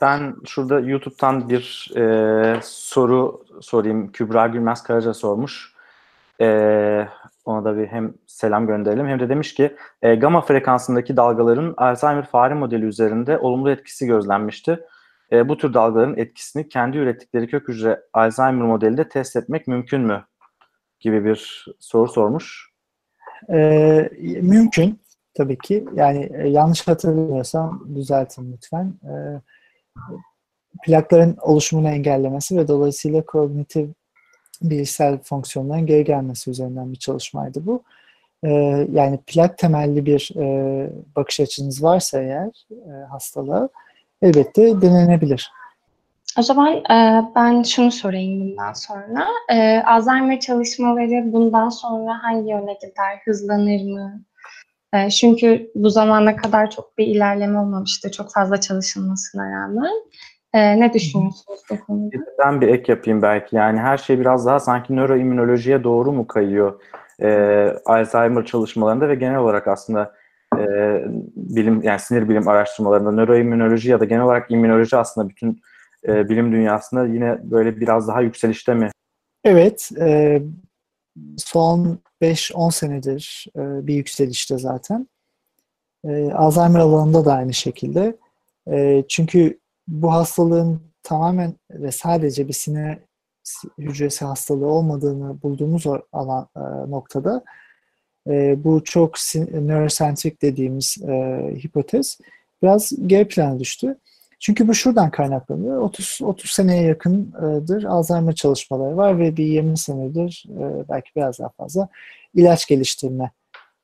Ben 0.00 0.36
şurada 0.46 0.80
YouTube'dan 0.80 1.48
bir 1.48 1.92
e, 1.96 2.60
soru 2.62 3.44
sorayım. 3.60 4.12
Kübra 4.12 4.46
Gülmez 4.46 4.82
Karaca 4.82 5.14
sormuş. 5.14 5.71
E, 6.42 7.08
ona 7.44 7.64
da 7.64 7.76
bir 7.76 7.86
hem 7.86 8.14
selam 8.26 8.66
gönderelim 8.66 9.06
hem 9.06 9.20
de 9.20 9.28
demiş 9.28 9.54
ki 9.54 9.76
e, 10.02 10.14
gamma 10.14 10.40
frekansındaki 10.40 11.16
dalgaların 11.16 11.74
Alzheimer 11.76 12.26
fare 12.26 12.54
modeli 12.54 12.84
üzerinde 12.84 13.38
olumlu 13.38 13.70
etkisi 13.70 14.06
gözlenmişti. 14.06 14.80
E, 15.32 15.48
bu 15.48 15.56
tür 15.56 15.74
dalgaların 15.74 16.16
etkisini 16.16 16.68
kendi 16.68 16.98
ürettikleri 16.98 17.46
kök 17.46 17.68
hücre 17.68 18.00
Alzheimer 18.12 18.66
modelinde 18.66 19.08
test 19.08 19.36
etmek 19.36 19.66
mümkün 19.66 20.00
mü? 20.00 20.24
Gibi 21.00 21.24
bir 21.24 21.66
soru 21.80 22.08
sormuş. 22.08 22.70
E, 23.52 24.10
mümkün 24.42 25.00
tabii 25.34 25.58
ki. 25.58 25.84
Yani 25.94 26.30
e, 26.34 26.48
yanlış 26.48 26.88
hatırlamıyorsam 26.88 27.88
düzeltin 27.94 28.52
lütfen. 28.52 28.94
E, 29.04 29.12
plakların 30.84 31.36
oluşumunu 31.40 31.88
engellemesi 31.88 32.56
ve 32.56 32.68
dolayısıyla 32.68 33.26
kognitif 33.26 33.90
bilişsel 34.62 35.18
fonksiyonların 35.18 35.86
geri 35.86 36.04
gelmesi 36.04 36.50
üzerinden 36.50 36.92
bir 36.92 36.98
çalışmaydı 36.98 37.66
bu. 37.66 37.82
Ee, 38.44 38.48
yani 38.92 39.18
plak 39.26 39.58
temelli 39.58 40.06
bir 40.06 40.30
e, 40.36 40.90
bakış 41.16 41.40
açınız 41.40 41.82
varsa 41.82 42.22
eğer 42.22 42.66
e, 42.70 43.04
hastalığa 43.10 43.68
elbette 44.22 44.82
denenebilir. 44.82 45.50
O 46.38 46.42
zaman 46.42 46.76
e, 46.76 47.24
ben 47.36 47.62
şunu 47.62 47.92
sorayım 47.92 48.40
bundan 48.40 48.72
sonra. 48.72 49.26
E, 49.50 49.82
Alzheimer 49.82 50.40
çalışmaları 50.40 51.32
bundan 51.32 51.68
sonra 51.68 52.22
hangi 52.22 52.50
yöne 52.50 52.74
gider? 52.74 53.18
Hızlanır 53.24 53.82
mı? 53.82 54.22
E, 54.94 55.10
çünkü 55.10 55.70
bu 55.74 55.90
zamana 55.90 56.36
kadar 56.36 56.70
çok 56.70 56.98
bir 56.98 57.06
ilerleme 57.06 57.58
olmamıştı. 57.58 58.10
Çok 58.10 58.32
fazla 58.32 58.60
çalışılmasına 58.60 59.52
rağmen. 59.52 59.92
E, 60.54 60.80
ne 60.80 60.92
düşünüyorsunuz 60.92 61.60
bu 61.70 61.80
konuda? 61.80 62.16
Ben 62.38 62.60
bir 62.60 62.68
ek 62.68 62.92
yapayım 62.92 63.22
belki. 63.22 63.56
Yani 63.56 63.78
her 63.78 63.98
şey 63.98 64.20
biraz 64.20 64.46
daha 64.46 64.60
sanki 64.60 64.96
nöroimmünolojiye 64.96 65.84
doğru 65.84 66.12
mu 66.12 66.26
kayıyor? 66.26 66.80
E, 67.22 67.28
Alzheimer 67.84 68.44
çalışmalarında 68.44 69.08
ve 69.08 69.14
genel 69.14 69.38
olarak 69.38 69.68
aslında 69.68 70.14
e, 70.58 70.64
bilim 71.36 71.82
yani 71.82 72.00
sinir 72.00 72.28
bilim 72.28 72.48
araştırmalarında 72.48 73.12
nöroimmünoloji 73.12 73.90
ya 73.90 74.00
da 74.00 74.04
genel 74.04 74.22
olarak 74.22 74.50
immünoloji 74.50 74.96
aslında 74.96 75.28
bütün 75.28 75.62
e, 76.08 76.28
bilim 76.28 76.52
dünyasında 76.52 77.06
yine 77.06 77.38
böyle 77.42 77.80
biraz 77.80 78.08
daha 78.08 78.20
yükselişte 78.20 78.74
mi? 78.74 78.90
Evet. 79.44 79.90
E, 80.00 80.42
son 81.36 81.98
5-10 82.22 82.72
senedir 82.72 83.46
e, 83.56 83.86
bir 83.86 83.94
yükselişte 83.94 84.58
zaten. 84.58 85.08
E, 86.04 86.32
Alzheimer 86.32 86.80
alanında 86.80 87.24
da 87.24 87.34
aynı 87.34 87.54
şekilde. 87.54 88.16
E, 88.70 89.04
çünkü 89.08 89.61
bu 89.88 90.12
hastalığın 90.12 90.82
tamamen 91.02 91.54
ve 91.70 91.92
sadece 91.92 92.48
bir 92.48 92.52
sinir 92.52 92.98
hücresi 93.78 94.24
hastalığı 94.24 94.66
olmadığını 94.66 95.42
bulduğumuz 95.42 95.86
alan 96.12 96.48
e, 96.56 96.60
noktada 96.90 97.44
e, 98.28 98.64
bu 98.64 98.84
çok 98.84 99.14
neurosentrik 99.52 100.42
dediğimiz 100.42 100.96
e, 101.08 101.14
hipotez 101.64 102.18
biraz 102.62 102.92
geri 103.06 103.28
plana 103.28 103.58
düştü. 103.58 103.98
Çünkü 104.40 104.68
bu 104.68 104.74
şuradan 104.74 105.10
kaynaklanıyor. 105.10 105.80
30 105.80 106.18
30 106.22 106.50
seneye 106.50 106.82
yakındır 106.82 107.84
Alzheimer 107.84 108.34
çalışmaları 108.34 108.96
var 108.96 109.18
ve 109.18 109.36
bir 109.36 109.44
20 109.44 109.78
senedir 109.78 110.44
e, 110.50 110.88
belki 110.88 111.10
biraz 111.16 111.38
daha 111.38 111.48
fazla 111.48 111.88
ilaç 112.34 112.66
geliştirme 112.66 113.30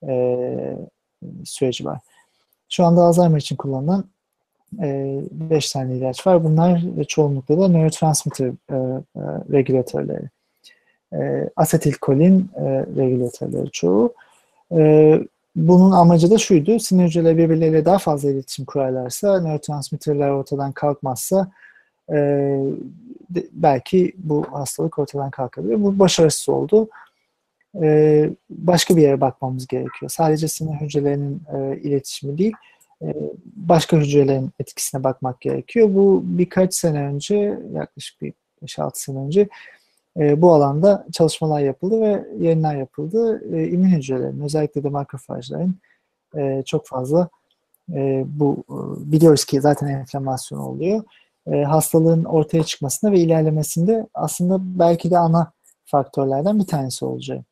e, 0.09 0.79
süreci 1.45 1.85
var. 1.85 2.01
Şu 2.69 2.85
anda 2.85 3.03
Alzheimer 3.03 3.39
için 3.39 3.57
kullanılan 3.57 4.05
5 4.73 5.67
e, 5.67 5.73
tane 5.73 5.97
ilaç 5.97 6.27
var. 6.27 6.45
Bunlar 6.45 6.83
çoğunlukla 7.09 7.59
da 7.59 7.69
nörotransmitter 7.69 8.47
e, 8.47 8.75
e, 8.75 9.21
regülatörleri. 9.53 10.29
Asetilkolin 11.57 12.51
regülatörleri 12.97 13.71
çoğu. 13.71 14.15
Bunun 15.57 15.91
amacı 15.91 16.31
da 16.31 16.39
şuydu. 16.39 16.81
Sinir 16.81 17.05
hücreleri 17.05 17.39
birbirleriyle 17.39 17.85
daha 17.85 17.99
fazla 17.99 18.31
iletişim 18.31 18.65
kurarlarsa, 18.65 19.41
nörotransmitterler 19.41 20.31
ortadan 20.31 20.73
kalkmazsa 20.73 21.51
e, 22.13 22.59
belki 23.53 24.13
bu 24.17 24.47
hastalık 24.53 24.99
ortadan 24.99 25.31
kalkabilir. 25.31 25.83
Bu 25.83 25.99
başarısız 25.99 26.49
oldu. 26.49 26.89
E, 27.83 28.31
başka 28.51 28.97
bir 28.97 29.03
yere 29.03 29.21
bakmamız 29.21 29.67
gerekiyor. 29.67 30.11
Sadece 30.11 30.49
sinir 30.49 30.81
hücrelerinin 30.81 31.43
e, 31.55 31.81
iletişimi 31.81 32.39
değil, 32.39 32.53
başka 33.57 33.97
hücrelerin 33.97 34.51
etkisine 34.59 35.05
bakmak 35.05 35.41
gerekiyor. 35.41 35.95
Bu 35.95 36.23
birkaç 36.25 36.75
sene 36.75 37.03
önce, 37.03 37.59
yaklaşık 37.73 38.23
bir 38.23 38.33
5-6 38.63 38.91
sene 38.95 39.19
önce 39.19 39.49
e, 40.19 40.43
bu 40.43 40.53
alanda 40.53 41.07
çalışmalar 41.13 41.61
yapıldı 41.61 42.01
ve 42.01 42.25
yayınlar 42.39 42.77
yapıldı. 42.77 43.43
E, 43.57 43.69
immün 43.69 43.89
hücrelerin, 43.89 44.41
özellikle 44.41 44.83
de 44.83 44.89
makrofajların 44.89 45.75
e, 46.37 46.63
çok 46.67 46.87
fazla 46.87 47.29
bu 48.25 48.65
biliyoruz 48.99 49.45
ki 49.45 49.61
zaten 49.61 49.87
enflamasyon 49.87 50.59
oluyor. 50.59 51.03
hastalığın 51.47 52.25
ortaya 52.25 52.65
çıkmasında 52.65 53.13
ve 53.13 53.19
ilerlemesinde 53.19 54.07
aslında 54.15 54.59
belki 54.61 55.11
de 55.11 55.19
ana 55.19 55.53
faktörlerden 55.85 56.59
bir 56.59 56.67
tanesi 56.67 57.05
olacak 57.05 57.48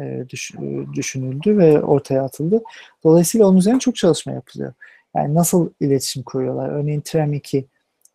e, 0.00 0.28
düş, 0.28 0.52
düşünüldü 0.94 1.58
ve 1.58 1.82
ortaya 1.82 2.22
atıldı. 2.22 2.62
Dolayısıyla 3.04 3.46
onun 3.46 3.56
üzerine 3.58 3.80
çok 3.80 3.96
çalışma 3.96 4.32
yapılıyor. 4.32 4.72
Yani 5.16 5.34
nasıl 5.34 5.70
iletişim 5.80 6.22
kuruyorlar? 6.22 6.68
Örneğin 6.68 7.00
TREM2 7.00 7.64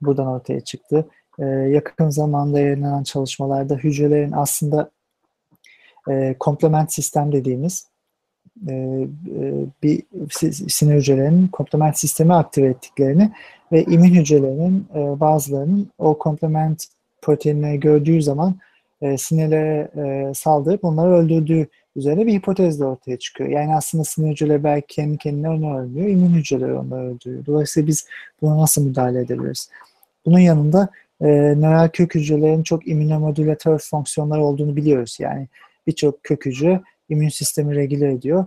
buradan 0.01 0.27
ortaya 0.27 0.61
çıktı. 0.61 1.07
E, 1.39 1.45
yakın 1.45 2.09
zamanda 2.09 2.59
yayınlanan 2.59 3.03
çalışmalarda 3.03 3.75
hücrelerin 3.75 4.31
aslında 4.31 4.91
e, 6.09 6.35
komplement 6.39 6.93
sistem 6.93 7.31
dediğimiz 7.31 7.87
e, 8.67 8.73
e, 8.73 9.65
bir 9.83 10.03
sinir 10.69 10.95
hücrelerinin 10.95 11.47
komplement 11.47 11.97
sistemi 11.97 12.33
aktive 12.33 12.67
ettiklerini 12.67 13.31
ve 13.71 13.83
immün 13.83 14.13
hücrelerinin 14.13 14.87
e, 14.95 15.19
bazılarının 15.19 15.91
o 15.97 16.17
komplement 16.17 16.85
proteinleri 17.21 17.79
gördüğü 17.79 18.21
zaman 18.21 18.55
e, 19.01 19.17
sinirlere 19.17 19.91
e, 19.97 20.33
saldırıp 20.33 20.83
onları 20.83 21.11
öldürdüğü 21.11 21.67
üzerine 21.95 22.27
bir 22.27 22.33
hipotez 22.33 22.79
de 22.79 22.85
ortaya 22.85 23.19
çıkıyor. 23.19 23.49
Yani 23.49 23.75
aslında 23.75 24.03
sinir 24.03 24.31
hücreleri 24.31 24.63
belki 24.63 24.95
kendi 24.95 25.17
kendine 25.17 25.49
onu 25.49 25.79
öldürüyor, 25.79 26.09
immün 26.09 26.33
hücreleri 26.33 26.73
onları 26.73 27.07
öldürüyor. 27.07 27.45
Dolayısıyla 27.45 27.87
biz 27.87 28.07
buna 28.41 28.57
nasıl 28.57 28.85
müdahale 28.85 29.19
edebiliriz? 29.19 29.69
Bunun 30.25 30.39
yanında 30.39 30.89
e, 31.21 31.27
nöral 31.57 31.89
kök 31.89 32.15
hücrelerin 32.15 32.63
çok 32.63 32.87
immünomodülatör 32.87 33.79
fonksiyonları 33.79 34.43
olduğunu 34.43 34.75
biliyoruz. 34.75 35.17
Yani 35.19 35.47
birçok 35.87 36.23
kök 36.23 36.45
hücre 36.45 36.81
immün 37.09 37.29
sistemi 37.29 37.75
regüle 37.75 38.11
ediyor 38.11 38.45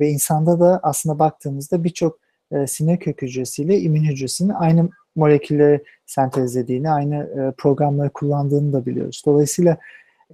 ve 0.00 0.08
insanda 0.08 0.60
da 0.60 0.80
aslında 0.82 1.18
baktığımızda 1.18 1.84
birçok 1.84 2.18
e, 2.52 2.66
sinir 2.66 2.96
kök 2.96 3.22
hücresiyle 3.22 3.80
immün 3.80 4.04
hücresinin 4.04 4.48
aynı 4.48 4.90
molekülleri 5.16 5.82
sentezlediğini, 6.06 6.90
aynı 6.90 7.16
e, 7.16 7.52
programları 7.58 8.10
kullandığını 8.10 8.72
da 8.72 8.86
biliyoruz. 8.86 9.22
Dolayısıyla 9.26 9.76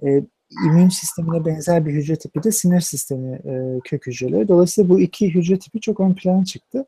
e, 0.03 0.23
immün 0.65 0.89
sistemine 0.89 1.45
benzer 1.45 1.85
bir 1.85 1.93
hücre 1.93 2.15
tipi 2.15 2.43
de 2.43 2.51
sinir 2.51 2.81
sistemi 2.81 3.35
e, 3.35 3.79
kök 3.83 4.07
hücreleri. 4.07 4.47
Dolayısıyla 4.47 4.89
bu 4.89 4.99
iki 4.99 5.35
hücre 5.35 5.59
tipi 5.59 5.81
çok 5.81 5.99
ön 5.99 6.13
plana 6.13 6.45
çıktı. 6.45 6.85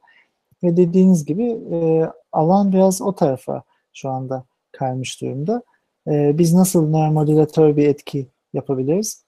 Ve 0.63 0.77
dediğiniz 0.77 1.25
gibi 1.25 1.43
e, 1.71 2.07
alan 2.31 2.71
biraz 2.73 3.01
o 3.01 3.15
tarafa 3.15 3.63
şu 3.93 4.09
anda 4.09 4.43
kaymış 4.71 5.21
durumda. 5.21 5.63
E, 6.07 6.37
biz 6.37 6.53
nasıl 6.53 6.89
nöromodülatör 6.89 7.77
bir 7.77 7.87
etki 7.87 8.27
yapabiliriz? 8.53 9.23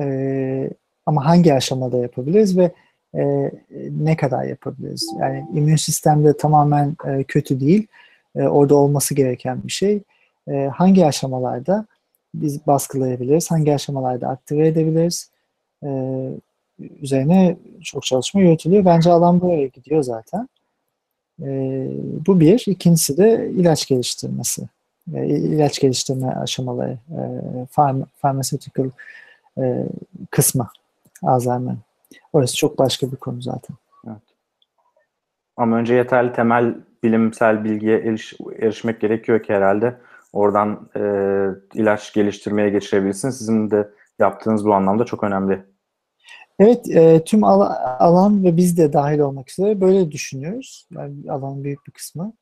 E, 0.00 0.70
ama 1.06 1.26
hangi 1.26 1.54
aşamada 1.54 1.98
yapabiliriz 1.98 2.58
ve 2.58 2.72
e, 3.16 3.50
ne 3.90 4.16
kadar 4.16 4.44
yapabiliriz? 4.44 5.14
Yani 5.20 5.46
immün 5.54 5.76
sistemde 5.76 6.36
tamamen 6.36 6.96
e, 7.06 7.24
kötü 7.24 7.60
değil. 7.60 7.86
E, 8.36 8.42
orada 8.42 8.74
olması 8.74 9.14
gereken 9.14 9.62
bir 9.64 9.72
şey. 9.72 10.02
E, 10.48 10.66
hangi 10.66 11.06
aşamalarda 11.06 11.86
biz 12.34 12.66
baskılayabiliriz? 12.66 13.50
Hangi 13.50 13.74
aşamalarda 13.74 14.28
aktive 14.28 14.66
edebiliriz? 14.68 15.30
E, 15.84 15.88
üzerine 16.78 17.56
çok 17.82 18.02
çalışma 18.02 18.40
yürütülüyor. 18.40 18.84
Bence 18.84 19.10
alan 19.10 19.40
buraya 19.40 19.66
gidiyor 19.66 20.02
zaten. 20.02 20.48
E, 21.42 21.46
bu 22.26 22.40
bir. 22.40 22.64
İkincisi 22.66 23.16
de 23.16 23.50
ilaç 23.50 23.86
geliştirmesi. 23.86 24.62
E, 25.14 25.26
ilaç 25.26 25.80
geliştirme 25.80 26.28
aşamaları. 26.28 26.98
E, 27.10 27.20
farm, 27.70 28.02
pharmaceutical 28.20 28.90
e, 29.58 29.84
kısmı 30.30 30.68
Alzheimer. 31.22 31.74
Orası 32.32 32.56
çok 32.56 32.78
başka 32.78 33.12
bir 33.12 33.16
konu 33.16 33.42
zaten. 33.42 33.76
Evet. 34.06 34.22
Ama 35.56 35.76
önce 35.76 35.94
yeterli 35.94 36.32
temel 36.32 36.74
bilimsel 37.02 37.64
bilgiye 37.64 37.98
eriş, 37.98 38.34
erişmek 38.58 39.00
gerekiyor 39.00 39.42
ki 39.42 39.52
herhalde 39.54 39.96
oradan 40.32 40.90
e, 40.96 41.00
ilaç 41.74 42.12
geliştirmeye 42.12 42.70
geçirebilsin. 42.70 43.30
Sizin 43.30 43.70
de 43.70 43.90
yaptığınız 44.18 44.64
bu 44.64 44.74
anlamda 44.74 45.04
çok 45.04 45.24
önemli. 45.24 45.64
Evet, 46.58 46.88
e, 46.88 47.24
tüm 47.24 47.44
al 47.44 47.60
alan 47.98 48.44
ve 48.44 48.56
biz 48.56 48.78
de 48.78 48.92
dahil 48.92 49.18
olmak 49.18 49.50
üzere 49.50 49.80
böyle 49.80 50.12
düşünüyoruz. 50.12 50.88
Yani 50.90 51.32
alanın 51.32 51.64
büyük 51.64 51.86
bir 51.86 51.92
kısmı. 51.92 52.32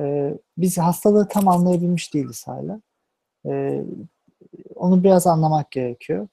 E, 0.00 0.34
biz 0.58 0.78
hastalığı 0.78 1.28
tam 1.28 1.48
anlayabilmiş 1.48 2.14
değiliz 2.14 2.46
hala. 2.46 2.80
E, 3.46 3.82
onu 4.74 5.04
biraz 5.04 5.26
anlamak 5.26 5.70
gerekiyor. 5.70 6.28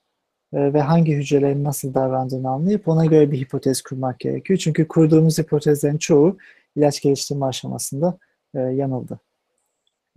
E, 0.53 0.73
ve 0.73 0.81
hangi 0.81 1.15
hücrelerin 1.15 1.63
nasıl 1.63 1.93
davrandığını 1.93 2.49
anlayıp 2.49 2.87
ona 2.87 3.05
göre 3.05 3.31
bir 3.31 3.37
hipotez 3.37 3.81
kurmak 3.81 4.19
gerekiyor. 4.19 4.59
Çünkü 4.59 4.87
kurduğumuz 4.87 5.39
hipotezlerin 5.39 5.97
çoğu 5.97 6.37
ilaç 6.75 7.01
geliştirme 7.01 7.45
aşamasında 7.45 8.17
e, 8.55 8.59
yanıldı. 8.59 9.19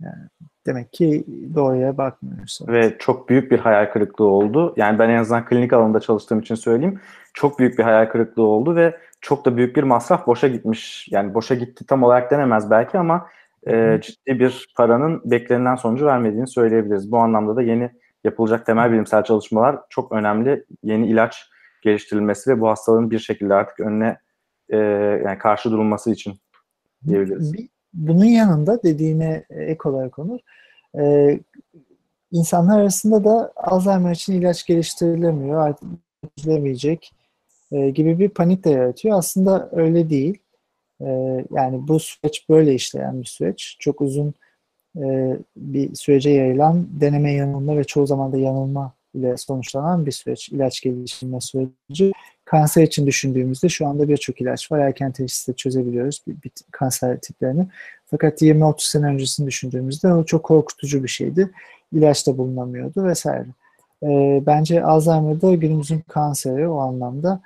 Yani 0.01 0.29
demek 0.65 0.93
ki 0.93 1.25
doğruya 1.55 1.97
bakmıyoruz. 1.97 2.59
Ve 2.67 2.95
çok 2.99 3.29
büyük 3.29 3.51
bir 3.51 3.59
hayal 3.59 3.85
kırıklığı 3.85 4.25
oldu. 4.25 4.73
Yani 4.77 4.99
ben 4.99 5.09
en 5.09 5.17
azından 5.17 5.45
klinik 5.45 5.73
alanında 5.73 5.99
çalıştığım 5.99 6.39
için 6.39 6.55
söyleyeyim. 6.55 6.99
Çok 7.33 7.59
büyük 7.59 7.79
bir 7.79 7.83
hayal 7.83 8.05
kırıklığı 8.05 8.43
oldu 8.43 8.75
ve 8.75 8.97
çok 9.21 9.45
da 9.45 9.57
büyük 9.57 9.75
bir 9.75 9.83
masraf 9.83 10.27
boşa 10.27 10.47
gitmiş. 10.47 11.07
Yani 11.11 11.33
boşa 11.33 11.55
gitti 11.55 11.85
tam 11.85 12.03
olarak 12.03 12.31
denemez 12.31 12.69
belki 12.69 12.97
ama 12.97 13.27
e, 13.67 13.99
ciddi 14.01 14.39
bir 14.39 14.73
paranın 14.77 15.21
beklenilen 15.25 15.75
sonucu 15.75 16.05
vermediğini 16.05 16.47
söyleyebiliriz. 16.47 17.11
Bu 17.11 17.17
anlamda 17.17 17.55
da 17.55 17.61
yeni 17.61 17.91
yapılacak 18.25 18.65
temel 18.65 18.91
bilimsel 18.91 19.23
çalışmalar 19.23 19.79
çok 19.89 20.11
önemli. 20.11 20.65
Yeni 20.83 21.07
ilaç 21.07 21.49
geliştirilmesi 21.81 22.49
ve 22.49 22.61
bu 22.61 22.69
hastalığın 22.69 23.11
bir 23.11 23.19
şekilde 23.19 23.53
artık 23.53 23.79
önüne 23.79 24.17
e, 24.69 24.77
yani 25.25 25.37
karşı 25.37 25.71
durulması 25.71 26.11
için 26.11 26.33
diyebiliriz. 27.07 27.53
Bunun 27.93 28.25
yanında 28.25 28.83
dediğine 28.83 29.45
ek 29.49 29.89
olarak 29.89 30.19
Onur, 30.19 30.39
e, 30.97 31.39
insanlar 32.31 32.79
arasında 32.79 33.23
da 33.23 33.51
Alzheimer 33.55 34.11
için 34.11 34.33
ilaç 34.33 34.65
geliştirilemiyor, 34.65 35.67
artık 35.67 35.89
geliştirilemeyecek 36.23 37.11
e, 37.71 37.89
gibi 37.89 38.19
bir 38.19 38.29
panik 38.29 38.63
de 38.63 38.69
yaratıyor. 38.69 39.17
Aslında 39.17 39.69
öyle 39.71 40.09
değil. 40.09 40.37
E, 41.01 41.05
yani 41.51 41.87
bu 41.87 41.99
süreç 41.99 42.49
böyle 42.49 42.73
işleyen 42.73 43.21
bir 43.21 43.27
süreç. 43.27 43.75
Çok 43.79 44.01
uzun 44.01 44.33
e, 44.97 45.37
bir 45.57 45.95
sürece 45.95 46.29
yayılan 46.29 46.87
deneme 47.01 47.31
yanılma 47.33 47.77
ve 47.77 47.83
çoğu 47.83 48.07
zaman 48.07 48.31
da 48.31 48.37
yanılma 48.37 48.93
ile 49.13 49.37
sonuçlanan 49.37 50.05
bir 50.05 50.11
süreç. 50.11 50.49
ilaç 50.49 50.81
geliştirme 50.81 51.41
süreci. 51.41 52.11
Kanser 52.45 52.83
için 52.83 53.07
düşündüğümüzde 53.07 53.69
şu 53.69 53.87
anda 53.87 54.09
birçok 54.09 54.41
ilaç 54.41 54.71
var. 54.71 54.79
Erken 54.79 55.11
teşhiste 55.11 55.53
çözebiliyoruz 55.53 56.21
bir, 56.27 56.33
bir 56.43 56.51
kanser 56.71 57.19
tiplerini. 57.19 57.67
Fakat 58.05 58.41
20-30 58.41 58.89
sene 58.89 59.05
öncesini 59.05 59.47
düşündüğümüzde 59.47 60.13
o 60.13 60.23
çok 60.23 60.43
korkutucu 60.43 61.03
bir 61.03 61.07
şeydi. 61.07 61.51
İlaç 61.93 62.27
da 62.27 62.37
bulunamıyordu 62.37 63.03
vesaire. 63.03 63.45
E, 64.03 64.07
bence 64.45 64.83
Alzheimer'da 64.83 65.53
günümüzün 65.53 65.99
kanseri 65.99 66.67
o 66.67 66.77
anlamda. 66.77 67.41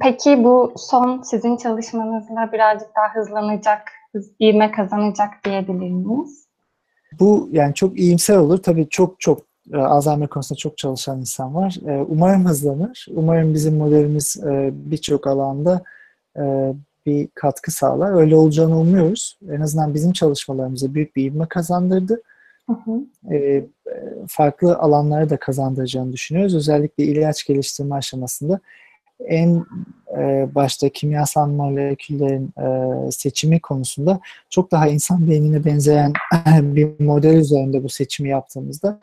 Peki 0.00 0.44
bu 0.44 0.72
son 0.76 1.22
sizin 1.22 1.56
çalışmanızla 1.56 2.50
birazcık 2.52 2.88
daha 2.96 3.14
hızlanacak, 3.14 3.92
hız, 4.12 4.30
ivme 4.40 4.70
kazanacak 4.70 5.44
diyebilir 5.44 5.90
miyiz? 5.90 6.45
Bu 7.20 7.48
yani 7.52 7.74
çok 7.74 7.98
iyimser 7.98 8.36
olur. 8.36 8.58
Tabii 8.58 8.88
çok 8.88 9.20
çok 9.20 9.42
e, 9.72 9.76
Alzheimer 9.76 10.28
konusunda 10.28 10.58
çok 10.58 10.78
çalışan 10.78 11.20
insan 11.20 11.54
var. 11.54 11.76
E, 11.86 12.04
umarım 12.08 12.46
hızlanır. 12.46 13.06
Umarım 13.10 13.54
bizim 13.54 13.76
modelimiz 13.76 14.36
e, 14.44 14.70
birçok 14.72 15.26
alanda 15.26 15.82
bir 17.06 17.28
katkı 17.34 17.70
sağlar. 17.70 18.20
Öyle 18.20 18.36
olacağını 18.36 18.80
umuyoruz. 18.80 19.38
En 19.50 19.60
azından 19.60 19.94
bizim 19.94 20.12
çalışmalarımıza 20.12 20.94
büyük 20.94 21.16
bir 21.16 21.24
ivme 21.24 21.46
kazandırdı. 21.46 22.22
Hı 22.66 22.72
hı. 22.72 23.00
farklı 24.28 24.76
alanlara 24.76 25.30
da 25.30 25.36
kazandıracağını 25.36 26.12
düşünüyoruz. 26.12 26.54
Özellikle 26.54 27.04
ilaç 27.04 27.46
geliştirme 27.46 27.94
aşamasında 27.94 28.60
en 29.24 29.64
e, 30.18 30.48
başta 30.54 30.88
kimyasal 30.88 31.46
moleküllerin 31.46 32.52
e, 32.58 33.10
seçimi 33.10 33.60
konusunda 33.60 34.20
çok 34.50 34.72
daha 34.72 34.88
insan 34.88 35.30
beynine 35.30 35.64
benzeyen 35.64 36.12
bir 36.62 37.04
model 37.04 37.36
üzerinde 37.36 37.84
bu 37.84 37.88
seçimi 37.88 38.28
yaptığımızda 38.28 38.98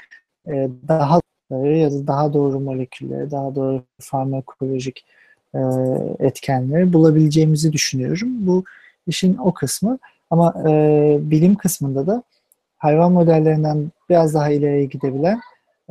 e, 0.47 0.69
daha 0.87 1.19
ya 1.51 1.91
da 1.91 2.07
daha 2.07 2.33
doğru 2.33 2.59
molekülleri, 2.59 3.31
daha 3.31 3.55
doğru 3.55 3.83
farmakolojik 3.99 5.05
etkenleri 6.19 6.93
bulabileceğimizi 6.93 7.73
düşünüyorum. 7.73 8.29
Bu 8.47 8.63
işin 9.07 9.37
o 9.37 9.53
kısmı. 9.53 9.99
Ama 10.29 10.53
bilim 11.19 11.55
kısmında 11.55 12.07
da 12.07 12.23
hayvan 12.77 13.11
modellerinden 13.11 13.91
biraz 14.09 14.33
daha 14.33 14.49
ileriye 14.49 14.85
gidebilen 14.85 15.39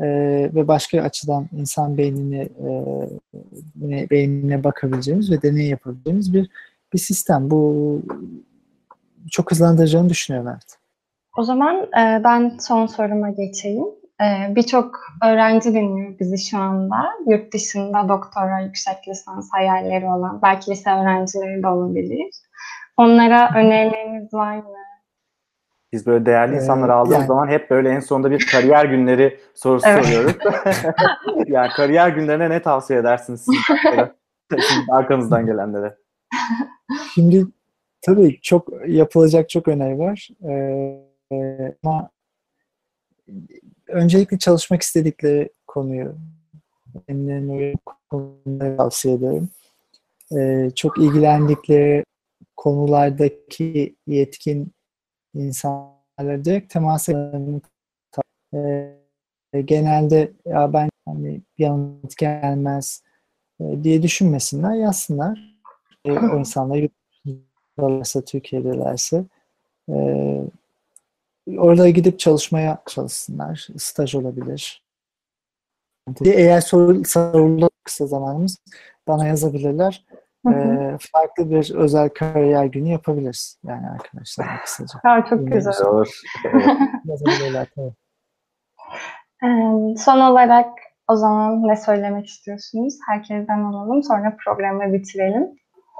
e, 0.02 0.06
ve 0.54 0.68
başka 0.68 1.02
açıdan 1.02 1.48
insan 1.52 1.98
beynini 1.98 2.40
e, 2.40 4.10
beynine 4.10 4.64
bakabileceğimiz 4.64 5.30
ve 5.30 5.42
deney 5.42 5.66
yapabileceğimiz 5.68 6.34
bir 6.34 6.50
bir 6.92 6.98
sistem. 6.98 7.50
Bu 7.50 8.02
çok 9.30 9.50
hızlandıracağını 9.50 10.08
düşünüyorum 10.08 10.50
evet. 10.52 10.78
O 11.36 11.42
zaman 11.42 11.76
e, 11.76 12.24
ben 12.24 12.56
son 12.60 12.86
soruma 12.86 13.30
geçeyim. 13.30 13.84
E, 14.22 14.54
Birçok 14.54 15.00
öğrenci 15.24 15.74
dinliyor 15.74 16.18
bizi 16.18 16.38
şu 16.38 16.58
anda. 16.58 16.96
Yurt 17.26 17.52
dışında 17.54 18.08
doktora, 18.08 18.60
yüksek 18.60 19.08
lisans 19.08 19.48
hayalleri 19.52 20.06
olan, 20.06 20.42
belki 20.42 20.70
lise 20.70 20.90
öğrencileri 20.90 21.62
de 21.62 21.68
olabilir. 21.68 22.30
Onlara 22.96 23.50
önerileriniz 23.56 24.34
var 24.34 24.56
mı? 24.56 24.81
Biz 25.92 26.06
böyle 26.06 26.26
değerli 26.26 26.54
Ee, 26.54 26.56
insanları 26.56 26.94
aldığımız 26.94 27.18
yani- 27.18 27.26
zaman 27.26 27.48
hep 27.48 27.70
böyle 27.70 27.88
en 27.90 28.00
sonunda 28.00 28.30
bir 28.30 28.46
kariyer 28.52 28.84
günleri 28.84 29.40
sorusu 29.54 29.88
Evet. 29.88 30.04
soruyoruz. 30.04 30.32
yani 31.46 31.68
kariyer 31.70 32.08
günlerine 32.08 32.50
ne 32.50 32.62
tavsiye 32.62 32.98
edersiniz 32.98 33.40
siz? 33.44 33.54
Sizin 34.68 34.88
arkanızdan 34.90 35.46
gelenlere? 35.46 35.96
Şimdi 37.14 37.46
tabii 38.02 38.40
çok 38.40 38.68
yapılacak 38.88 39.48
çok 39.50 39.68
öneri 39.68 39.98
var. 39.98 40.28
Ee, 40.48 41.74
ama 41.84 42.10
öncelikle 43.88 44.38
çalışmak 44.38 44.82
istedikleri 44.82 45.50
konuyu 45.66 46.14
kendilerine 47.08 47.74
konuları 48.10 48.76
tavsiye 48.76 49.14
ederim. 49.14 49.48
Ee, 50.38 50.70
çok 50.74 50.98
ilgilendikleri 50.98 52.04
konulardaki 52.56 53.96
yetkin 54.06 54.72
insanlarla 55.34 56.44
direkt 56.44 56.72
temas 56.72 57.08
ee, 58.54 59.60
genelde 59.60 60.32
ya 60.44 60.72
ben 60.72 60.90
hani 61.04 61.40
bir 61.58 61.64
yanıt 61.64 62.16
gelmez 62.16 63.02
e, 63.60 63.84
diye 63.84 64.02
düşünmesinler, 64.02 64.74
yazsınlar. 64.74 65.56
E, 66.04 66.12
o 66.12 66.38
insanlar 66.38 66.88
varsa 67.78 68.20
Türkiye'delerse 68.24 69.24
e, 69.88 69.94
orada 71.58 71.88
gidip 71.88 72.18
çalışmaya 72.18 72.82
çalışsınlar. 72.88 73.68
Staj 73.78 74.14
olabilir. 74.14 74.82
Eğer 76.24 76.60
soru, 76.60 77.04
sorular 77.04 77.70
kısa 77.84 78.06
zamanımız 78.06 78.58
bana 79.08 79.26
yazabilirler. 79.26 80.04
Hı 80.46 80.50
hı. 80.50 80.54
E, 80.54 80.96
farklı 81.12 81.50
bir 81.50 81.74
özel 81.74 82.08
kariyer 82.08 82.64
günü 82.64 82.88
yapabiliriz. 82.88 83.58
Yani 83.64 83.86
arkadaşlar 83.90 84.46
kısaca. 84.64 85.00
Aa, 85.04 85.24
çok 85.24 85.38
Bilmiyorum. 85.38 85.52
güzel. 85.52 85.86
Olur. 85.86 86.20
Son 89.98 90.20
olarak 90.20 90.68
o 91.08 91.16
zaman 91.16 91.68
ne 91.68 91.76
söylemek 91.76 92.26
istiyorsunuz? 92.26 92.98
Herkesten 93.08 93.58
alalım. 93.58 94.02
Sonra 94.02 94.36
programı 94.44 94.92
bitirelim. 94.92 95.48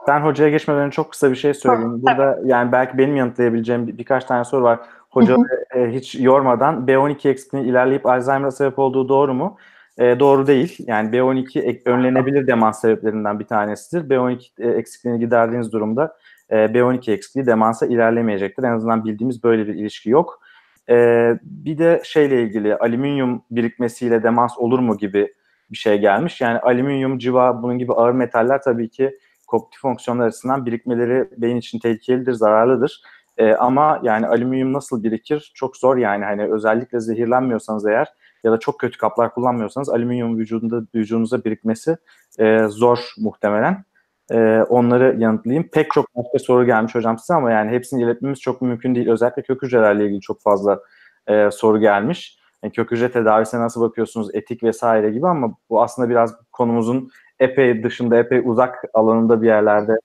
Ben 0.08 0.20
hocaya 0.20 0.50
geçmeden 0.50 0.90
çok 0.90 1.10
kısa 1.10 1.30
bir 1.30 1.36
şey 1.36 1.54
söyleyeyim. 1.54 2.02
Tabii. 2.06 2.18
Burada 2.18 2.38
yani 2.44 2.72
belki 2.72 2.98
benim 2.98 3.16
yanıtlayabileceğim 3.16 3.86
bir, 3.86 3.98
birkaç 3.98 4.24
tane 4.24 4.44
soru 4.44 4.64
var. 4.64 4.80
Hoca 5.10 5.36
e, 5.74 5.86
hiç 5.86 6.14
yormadan 6.14 6.86
B12 6.86 7.28
eksikliğinin 7.28 7.68
ilerleyip 7.68 8.06
Alzheimer'a 8.06 8.50
sebep 8.50 8.78
olduğu 8.78 9.08
doğru 9.08 9.34
mu? 9.34 9.56
E, 9.98 10.20
doğru 10.20 10.46
değil. 10.46 10.76
Yani 10.86 11.12
B12 11.12 11.60
ek- 11.60 11.90
önlenebilir 11.90 12.46
demans 12.46 12.80
sebeplerinden 12.80 13.40
bir 13.40 13.44
tanesidir. 13.44 14.10
B12 14.10 14.50
e, 14.58 14.68
eksikliğini 14.68 15.20
giderdiğiniz 15.20 15.72
durumda 15.72 16.16
e, 16.50 16.74
B12 16.74 17.12
eksikliği 17.12 17.46
demansa 17.46 17.86
ilerlemeyecektir. 17.86 18.62
En 18.62 18.72
azından 18.72 19.04
bildiğimiz 19.04 19.44
böyle 19.44 19.66
bir 19.68 19.74
ilişki 19.74 20.10
yok. 20.10 20.40
E, 20.88 20.94
bir 21.42 21.78
de 21.78 22.00
şeyle 22.04 22.42
ilgili 22.42 22.76
alüminyum 22.76 23.42
birikmesiyle 23.50 24.22
demans 24.22 24.58
olur 24.58 24.78
mu 24.78 24.96
gibi 24.98 25.34
bir 25.70 25.76
şey 25.76 25.98
gelmiş. 25.98 26.40
Yani 26.40 26.58
alüminyum, 26.58 27.18
civa, 27.18 27.62
bunun 27.62 27.78
gibi 27.78 27.92
ağır 27.92 28.12
metaller 28.12 28.62
tabii 28.62 28.88
ki 28.90 29.18
kognitif 29.46 29.80
fonksiyonlar 29.80 30.26
açısından 30.26 30.66
birikmeleri 30.66 31.28
beyin 31.36 31.56
için 31.56 31.78
tehlikelidir, 31.78 32.32
zararlıdır. 32.32 33.02
Ee, 33.38 33.52
ama 33.52 34.00
yani 34.02 34.26
alüminyum 34.26 34.72
nasıl 34.72 35.02
birikir? 35.04 35.52
Çok 35.54 35.76
zor 35.76 35.96
yani 35.96 36.24
hani 36.24 36.52
özellikle 36.54 37.00
zehirlenmiyorsanız 37.00 37.86
eğer 37.86 38.08
ya 38.44 38.52
da 38.52 38.58
çok 38.58 38.80
kötü 38.80 38.98
kaplar 38.98 39.34
kullanmıyorsanız 39.34 39.88
alüminyum 39.88 40.38
vücudunda 40.38 40.86
vücudunuza 40.94 41.44
birikmesi 41.44 41.96
e, 42.38 42.66
zor 42.68 42.98
muhtemelen. 43.18 43.84
E, 44.30 44.62
onları 44.68 45.16
yanıtlayayım. 45.18 45.68
Pek 45.72 45.90
çok 45.90 46.16
başka 46.16 46.38
soru 46.38 46.66
gelmiş 46.66 46.94
hocam 46.94 47.18
size 47.18 47.34
ama 47.34 47.50
yani 47.50 47.70
hepsini 47.70 48.02
iletmemiz 48.02 48.40
çok 48.40 48.62
mümkün 48.62 48.94
değil. 48.94 49.08
Özellikle 49.10 49.42
kök 49.42 49.62
hücrelerle 49.62 50.06
ilgili 50.06 50.20
çok 50.20 50.42
fazla 50.42 50.80
e, 51.26 51.50
soru 51.50 51.80
gelmiş. 51.80 52.38
Yani 52.62 52.72
kök 52.72 52.90
hücre 52.90 53.10
tedavisine 53.10 53.60
nasıl 53.60 53.80
bakıyorsunuz, 53.80 54.34
etik 54.34 54.62
vesaire 54.62 55.10
gibi 55.10 55.28
ama 55.28 55.56
bu 55.70 55.82
aslında 55.82 56.08
biraz 56.10 56.34
konumuzun 56.52 57.10
epey 57.38 57.84
dışında, 57.84 58.16
epey 58.18 58.42
uzak 58.44 58.84
alanında 58.94 59.42
bir 59.42 59.46
yerlerde 59.46 59.96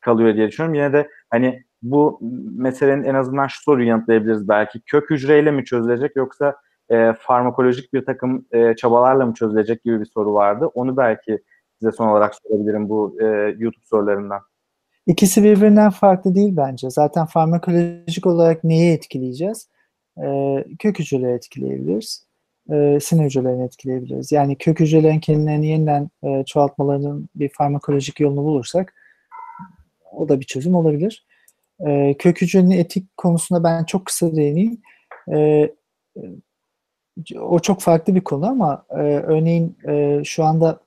kalıyor 0.00 0.34
diye 0.34 0.48
düşünüyorum. 0.48 0.74
Yine 0.74 0.92
de 0.92 1.08
hani 1.30 1.64
bu 1.82 2.18
meselenin 2.56 3.04
en 3.04 3.14
azından 3.14 3.46
şu 3.46 3.62
soruyu 3.62 3.88
yanıtlayabiliriz 3.88 4.48
belki. 4.48 4.80
Kök 4.80 5.10
hücreyle 5.10 5.50
mi 5.50 5.64
çözülecek 5.64 6.16
yoksa 6.16 6.56
e, 6.90 7.12
farmakolojik 7.18 7.92
bir 7.92 8.04
takım 8.04 8.46
e, 8.52 8.76
çabalarla 8.76 9.26
mı 9.26 9.34
çözülecek 9.34 9.84
gibi 9.84 10.00
bir 10.00 10.06
soru 10.14 10.34
vardı. 10.34 10.66
Onu 10.66 10.96
belki 10.96 11.42
size 11.80 11.92
son 11.92 12.08
olarak 12.08 12.34
sorabilirim 12.34 12.88
bu 12.88 13.16
e, 13.20 13.24
YouTube 13.58 13.84
sorularından. 13.84 14.40
İkisi 15.06 15.44
birbirinden 15.44 15.90
farklı 15.90 16.34
değil 16.34 16.56
bence. 16.56 16.90
Zaten 16.90 17.26
farmakolojik 17.26 18.26
olarak 18.26 18.64
neyi 18.64 18.92
etkileyeceğiz? 18.92 19.68
Ee, 20.22 20.64
kök 20.78 20.98
hücreleri 20.98 21.32
etkileyebiliriz. 21.32 22.26
Ee, 22.72 22.98
sinir 23.02 23.24
hücrelerini 23.24 23.64
etkileyebiliriz. 23.64 24.32
Yani 24.32 24.58
kök 24.58 24.80
hücrelerin 24.80 25.20
kendilerini 25.20 25.66
yeniden 25.66 26.10
e, 26.24 26.44
çoğaltmalarının 26.44 27.28
bir 27.34 27.48
farmakolojik 27.48 28.20
yolunu 28.20 28.44
bulursak 28.44 28.94
o 30.12 30.28
da 30.28 30.40
bir 30.40 30.44
çözüm 30.46 30.74
olabilir. 30.74 31.26
Ee, 31.86 32.14
kök 32.18 32.42
hücrenin 32.42 32.70
etik 32.70 33.16
konusunda 33.16 33.64
ben 33.64 33.84
çok 33.84 34.06
kısa 34.06 34.36
değineyim. 34.36 34.80
Ee, 35.32 35.70
o 37.40 37.58
çok 37.58 37.80
farklı 37.80 38.14
bir 38.14 38.20
konu 38.20 38.46
ama 38.46 38.84
e, 38.90 39.02
örneğin 39.02 39.78
e, 39.88 40.22
şu 40.24 40.44
anda 40.44 40.80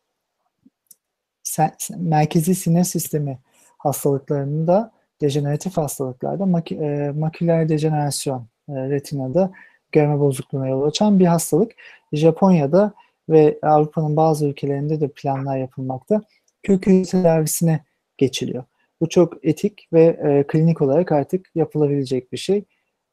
sen, 1.43 1.71
merkezi 1.97 2.55
sinir 2.55 2.83
sistemi 2.83 3.39
hastalıklarında 3.77 4.91
dejeneratif 5.21 5.77
hastalıklarda 5.77 6.45
mak 6.45 6.71
e, 6.71 7.11
maküler 7.15 7.69
dejenerasyon 7.69 8.47
e, 8.69 8.73
retinada 8.73 9.51
görme 9.91 10.19
bozukluğuna 10.19 10.67
yol 10.67 10.83
açan 10.83 11.19
bir 11.19 11.25
hastalık. 11.25 11.71
Japonya'da 12.13 12.93
ve 13.29 13.59
Avrupa'nın 13.61 14.15
bazı 14.15 14.45
ülkelerinde 14.45 15.01
de 15.01 15.07
planlar 15.07 15.57
yapılmakta. 15.57 16.21
Kök 16.63 16.87
hücre 16.87 17.11
tedavisine 17.11 17.83
geçiliyor. 18.17 18.63
Bu 19.01 19.09
çok 19.09 19.45
etik 19.45 19.87
ve 19.93 20.03
e, 20.03 20.43
klinik 20.47 20.81
olarak 20.81 21.11
artık 21.11 21.51
yapılabilecek 21.55 22.31
bir 22.31 22.37
şey. 22.37 22.63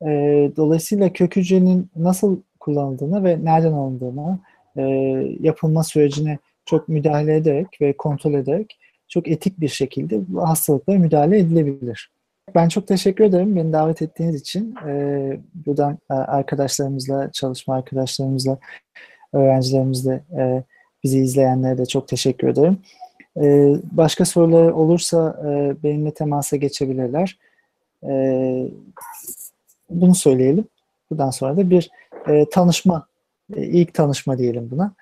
E, 0.02 0.08
dolayısıyla 0.56 1.12
kök 1.12 1.36
hücrenin 1.36 1.90
nasıl 1.96 2.40
kullanıldığını 2.62 3.24
ve 3.24 3.44
nereden 3.44 3.72
alındığını 3.72 4.38
e, 4.76 4.82
yapılma 5.40 5.84
sürecine 5.84 6.38
çok 6.64 6.88
müdahale 6.88 7.36
ederek 7.36 7.66
ve 7.80 7.96
kontrol 7.96 8.34
ederek 8.34 8.78
çok 9.08 9.28
etik 9.28 9.60
bir 9.60 9.68
şekilde 9.68 10.20
bu 10.28 10.48
hastalıklara 10.48 10.98
müdahale 10.98 11.38
edilebilir. 11.38 12.10
Ben 12.54 12.68
çok 12.68 12.88
teşekkür 12.88 13.24
ederim 13.24 13.56
beni 13.56 13.72
davet 13.72 14.02
ettiğiniz 14.02 14.40
için. 14.40 14.74
Ee, 14.86 15.40
buradan 15.54 15.98
e, 16.10 16.14
arkadaşlarımızla, 16.14 17.32
çalışma 17.32 17.74
arkadaşlarımızla, 17.74 18.58
öğrencilerimizle, 19.32 20.22
e, 20.38 20.62
bizi 21.04 21.18
izleyenlere 21.18 21.78
de 21.78 21.86
çok 21.86 22.08
teşekkür 22.08 22.48
ederim. 22.48 22.78
E, 23.36 23.74
başka 23.92 24.24
sorular 24.24 24.70
olursa 24.70 25.40
e, 25.46 25.82
benimle 25.82 26.14
temasa 26.14 26.56
geçebilirler. 26.56 27.38
E, 28.08 28.12
bunu 29.90 30.14
söyleyelim. 30.14 30.64
Bundan 31.10 31.30
sonra 31.30 31.56
da 31.56 31.70
bir 31.70 31.90
e, 32.26 32.48
tanışma, 32.50 33.06
e, 33.56 33.62
ilk 33.62 33.94
tanışma 33.94 34.38
diyelim 34.38 34.70
buna. 34.70 34.94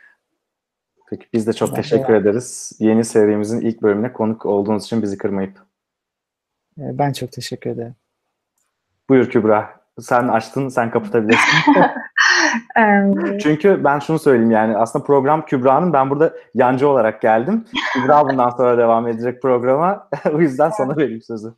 Peki 1.10 1.26
biz 1.32 1.46
de 1.46 1.52
çok 1.52 1.76
teşekkür 1.76 2.14
ederiz. 2.14 2.72
Yeni 2.78 3.04
serimizin 3.04 3.60
ilk 3.60 3.82
bölümüne 3.82 4.12
konuk 4.12 4.46
olduğunuz 4.46 4.84
için 4.84 5.02
bizi 5.02 5.18
kırmayıp. 5.18 5.58
E, 6.78 6.98
ben 6.98 7.12
çok 7.12 7.32
teşekkür 7.32 7.70
ederim. 7.70 7.94
Buyur 9.08 9.30
Kübra. 9.30 9.80
Sen 10.00 10.28
açtın, 10.28 10.68
sen 10.68 10.90
kapatabilirsin. 10.90 11.74
Çünkü 13.42 13.84
ben 13.84 13.98
şunu 13.98 14.18
söyleyeyim 14.18 14.50
yani 14.50 14.76
aslında 14.76 15.04
program 15.04 15.44
Kübra'nın 15.46 15.92
ben 15.92 16.10
burada 16.10 16.34
yancı 16.54 16.88
olarak 16.88 17.22
geldim. 17.22 17.64
Kübra 17.92 18.28
bundan 18.28 18.50
sonra 18.50 18.78
devam 18.78 19.08
edecek 19.08 19.42
programa. 19.42 20.08
o 20.32 20.40
yüzden 20.40 20.70
sana 20.70 20.96
vereyim 20.96 21.22
sözü. 21.22 21.54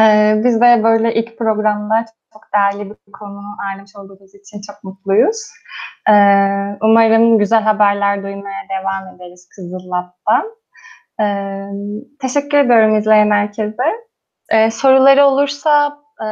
E, 0.00 0.34
biz 0.44 0.60
de 0.60 0.80
böyle 0.84 1.14
ilk 1.14 1.38
programda 1.38 2.04
çok 2.32 2.42
değerli 2.54 2.90
bir 2.90 3.12
konu 3.12 3.40
ağırlamış 3.66 3.96
olduğumuz 3.96 4.34
için 4.34 4.60
çok 4.66 4.84
mutluyuz. 4.84 5.50
Ee, 6.08 6.12
umarım 6.82 7.38
güzel 7.38 7.62
haberler 7.62 8.22
duymaya 8.22 8.62
devam 8.80 9.14
ederiz 9.14 9.48
Kızıllat'tan. 9.56 10.44
Ee, 11.20 11.66
teşekkür 12.20 12.58
ediyorum 12.58 12.96
izleyen 12.96 13.30
herkese. 13.30 13.84
Ee, 14.52 14.70
soruları 14.70 15.24
olursa 15.24 15.98
e, 16.20 16.26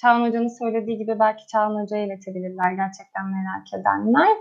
Çağan 0.00 0.28
Hoca'nın 0.28 0.58
söylediği 0.58 0.98
gibi 0.98 1.18
belki 1.20 1.46
Çağan 1.46 1.82
Hoca'ya 1.82 2.04
iletebilirler 2.04 2.72
gerçekten 2.72 3.24
merak 3.26 3.66
edenler. 3.80 4.36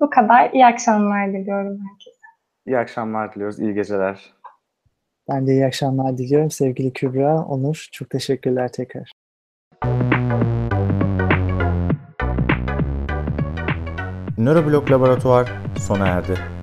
Bu 0.00 0.10
kadar. 0.10 0.50
İyi 0.50 0.66
akşamlar 0.66 1.28
diliyorum 1.28 1.78
herkese. 1.90 2.26
İyi 2.66 2.78
akşamlar 2.78 3.34
diliyoruz, 3.34 3.60
iyi 3.60 3.74
geceler. 3.74 4.32
Ben 5.28 5.46
de 5.46 5.52
iyi 5.52 5.66
akşamlar 5.66 6.18
diliyorum. 6.18 6.50
Sevgili 6.50 6.92
Kübra, 6.92 7.44
Onur 7.44 7.88
çok 7.92 8.10
teşekkürler 8.10 8.72
tekrar. 8.72 9.12
Nöroblok 14.38 14.90
Laboratuvar 14.90 15.52
sona 15.78 16.06
erdi. 16.06 16.55